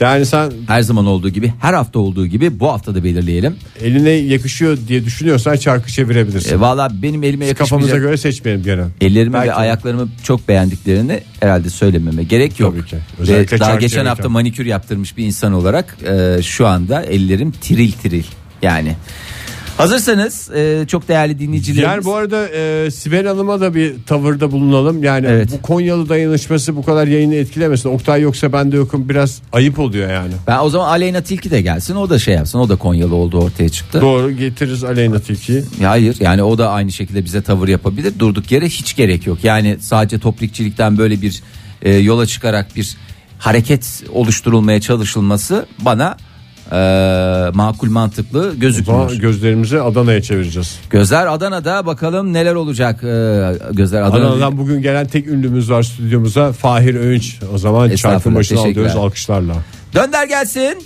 Yani 0.00 0.26
sen 0.26 0.52
Her 0.66 0.80
zaman 0.82 1.06
olduğu 1.06 1.28
gibi 1.28 1.52
her 1.60 1.74
hafta 1.74 1.98
olduğu 1.98 2.26
gibi 2.26 2.60
bu 2.60 2.68
hafta 2.72 2.94
da 2.94 3.04
belirleyelim. 3.04 3.56
eline 3.82 4.10
yakışıyor 4.10 4.78
diye 4.88 5.04
düşünüyorsan 5.04 5.56
çarkı 5.56 5.90
çevirebilirsin. 5.92 6.56
E, 6.56 6.60
Valla 6.60 6.88
benim 7.02 7.22
elime 7.22 7.54
Kafamıza 7.54 7.86
yakışmayacak 7.86 8.00
göre 8.08 8.16
seçmeyelim 8.16 8.64
gene. 8.64 8.84
ellerimi 9.00 9.32
Belki- 9.34 9.48
ve 9.48 9.52
ayaklarımı 9.54 10.08
çok 10.22 10.48
beğendiklerini 10.48 11.20
herhalde 11.40 11.70
söylememe 11.70 12.22
gerek 12.22 12.60
yok. 12.60 12.74
Tabii 12.76 12.86
ki. 12.86 12.96
Ve 12.96 13.00
Özellikle 13.22 13.58
daha 13.60 13.68
çark 13.70 13.80
geçen 13.80 13.90
çevirirken. 13.94 14.08
hafta 14.08 14.28
manikür 14.28 14.66
yaptırmış 14.66 15.16
bir 15.16 15.24
insan 15.26 15.52
olarak 15.52 15.96
e, 16.38 16.42
şu 16.42 16.66
anda 16.66 17.02
ellerim 17.02 17.50
tiril 17.50 17.92
tiril 17.92 18.24
yani. 18.62 18.96
Hazırsanız 19.76 20.50
e, 20.54 20.84
çok 20.88 21.08
değerli 21.08 21.38
dinleyicilerimiz. 21.38 21.94
Yani 21.94 22.04
bu 22.04 22.14
arada 22.14 22.48
e, 22.48 22.90
Sibel 22.90 23.26
Hanım'a 23.26 23.60
da 23.60 23.74
bir 23.74 23.94
tavırda 24.06 24.52
bulunalım. 24.52 25.02
Yani 25.02 25.26
Evet. 25.30 25.48
bu 25.52 25.62
Konyalı 25.62 26.08
dayanışması 26.08 26.76
bu 26.76 26.84
kadar 26.84 27.06
yayını 27.06 27.34
etkilemesin. 27.34 27.88
Oktay 27.88 28.20
yoksa 28.22 28.52
ben 28.52 28.72
de 28.72 28.76
yokum 28.76 29.08
biraz 29.08 29.42
ayıp 29.52 29.78
oluyor 29.78 30.10
yani. 30.10 30.32
Ben 30.46 30.58
o 30.58 30.70
zaman 30.70 30.88
Aleyna 30.88 31.20
Tilki 31.20 31.50
de 31.50 31.60
gelsin 31.60 31.96
o 31.96 32.10
da 32.10 32.18
şey 32.18 32.34
yapsın 32.34 32.58
o 32.58 32.68
da 32.68 32.76
Konyalı 32.76 33.14
olduğu 33.14 33.38
ortaya 33.38 33.68
çıktı. 33.68 34.00
Doğru 34.00 34.30
getiririz 34.32 34.84
Aleyna 34.84 35.18
Tilki'yi. 35.18 35.62
Ya 35.80 35.90
Hayır 35.90 36.16
yani 36.20 36.42
o 36.42 36.58
da 36.58 36.70
aynı 36.70 36.92
şekilde 36.92 37.24
bize 37.24 37.42
tavır 37.42 37.68
yapabilir 37.68 38.12
durduk 38.18 38.52
yere 38.52 38.66
hiç 38.66 38.96
gerek 38.96 39.26
yok. 39.26 39.38
Yani 39.44 39.76
sadece 39.80 40.18
toplikçilikten 40.18 40.98
böyle 40.98 41.22
bir 41.22 41.42
e, 41.82 41.94
yola 41.94 42.26
çıkarak 42.26 42.76
bir 42.76 42.96
hareket 43.38 44.02
oluşturulmaya 44.12 44.80
çalışılması 44.80 45.66
bana 45.78 46.16
e, 46.72 47.50
makul 47.54 47.90
mantıklı 47.90 48.54
gözükmüyor. 48.56 49.12
gözlerimizi 49.12 49.80
Adana'ya 49.80 50.22
çevireceğiz. 50.22 50.78
Gözler 50.90 51.26
Adana'da 51.26 51.86
bakalım 51.86 52.32
neler 52.32 52.54
olacak. 52.54 53.04
Ee, 53.04 53.52
gözler 53.72 54.02
Adana'da. 54.02 54.26
Adana'dan 54.26 54.58
bugün 54.58 54.82
gelen 54.82 55.06
tek 55.06 55.26
ünlümüz 55.26 55.70
var 55.70 55.82
stüdyomuza 55.82 56.52
Fahir 56.52 56.94
Öğünç. 56.94 57.38
O 57.54 57.58
zaman 57.58 57.94
çarkın 57.96 58.34
başına 58.34 58.60
alıyoruz 58.60 58.96
alkışlarla. 58.96 59.54
Dönder 59.94 60.26
gelsin. 60.26 60.78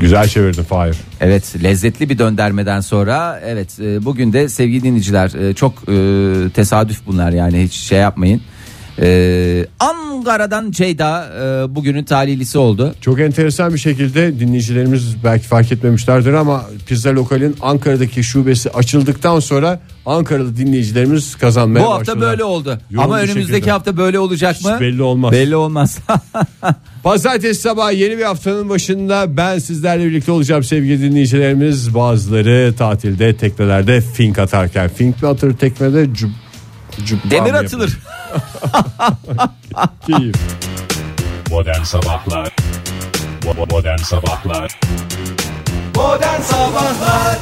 Güzel 0.00 0.28
çevirdin 0.28 0.62
Fahir. 0.62 0.96
Evet 1.20 1.62
lezzetli 1.62 2.08
bir 2.08 2.18
döndermeden 2.18 2.80
sonra 2.80 3.40
evet 3.44 3.80
e, 3.80 4.04
bugün 4.04 4.32
de 4.32 4.48
sevgili 4.48 4.82
dinleyiciler 4.82 5.48
e, 5.48 5.54
çok 5.54 5.72
e, 5.88 6.50
tesadüf 6.50 7.06
bunlar 7.06 7.32
yani 7.32 7.62
hiç 7.62 7.72
şey 7.72 7.98
yapmayın. 7.98 8.42
E, 9.02 9.66
Ankara'dan 9.80 10.70
Ceyda 10.70 11.26
e, 11.26 11.74
bugünün 11.74 12.04
talihlisi 12.04 12.58
oldu. 12.58 12.94
Çok 13.00 13.20
enteresan 13.20 13.74
bir 13.74 13.78
şekilde 13.78 14.40
dinleyicilerimiz 14.40 15.24
belki 15.24 15.46
fark 15.46 15.72
etmemişlerdir 15.72 16.32
ama 16.32 16.64
pizza 16.86 17.10
lokalin 17.14 17.56
Ankara'daki 17.62 18.24
şubesi 18.24 18.70
açıldıktan 18.70 19.40
sonra 19.40 19.80
Ankaralı 20.06 20.56
dinleyicilerimiz 20.56 21.34
kazanmaya 21.34 21.84
Bu 21.84 21.90
hafta 21.90 22.00
başladılar. 22.00 22.30
böyle 22.30 22.44
oldu. 22.44 22.78
Yoğun 22.90 23.04
Ama 23.04 23.18
önümüzdeki 23.18 23.52
şekilde. 23.52 23.70
hafta 23.70 23.96
böyle 23.96 24.18
olacak 24.18 24.64
mı? 24.64 24.72
Hiç 24.74 24.80
belli 24.80 25.02
olmaz. 25.02 25.32
Belli 25.32 25.56
olmaz. 25.56 25.98
Pazartesi 27.02 27.60
sabahı 27.60 27.94
yeni 27.94 28.18
bir 28.18 28.22
haftanın 28.22 28.68
başında 28.68 29.36
ben 29.36 29.58
sizlerle 29.58 30.04
birlikte 30.06 30.32
olacağım 30.32 30.64
sevgili 30.64 31.02
dinleyicilerimiz. 31.02 31.94
Bazıları 31.94 32.74
tatilde 32.78 33.36
teknelerde 33.36 34.00
fink 34.00 34.38
atarken 34.38 34.88
fink 34.88 35.22
mi 35.22 35.28
atır 35.28 35.56
teknede 35.56 36.14
cüb, 36.14 36.28
cübba 37.04 37.30
Demir 37.30 37.54
atılır. 37.54 37.98
Keyif. 40.06 40.36
Modern 41.50 41.82
Sabahlar 41.82 42.56
Modern 43.70 43.96
Sabahlar 43.96 44.80
Modern 45.94 46.40
Sabahlar 46.40 47.38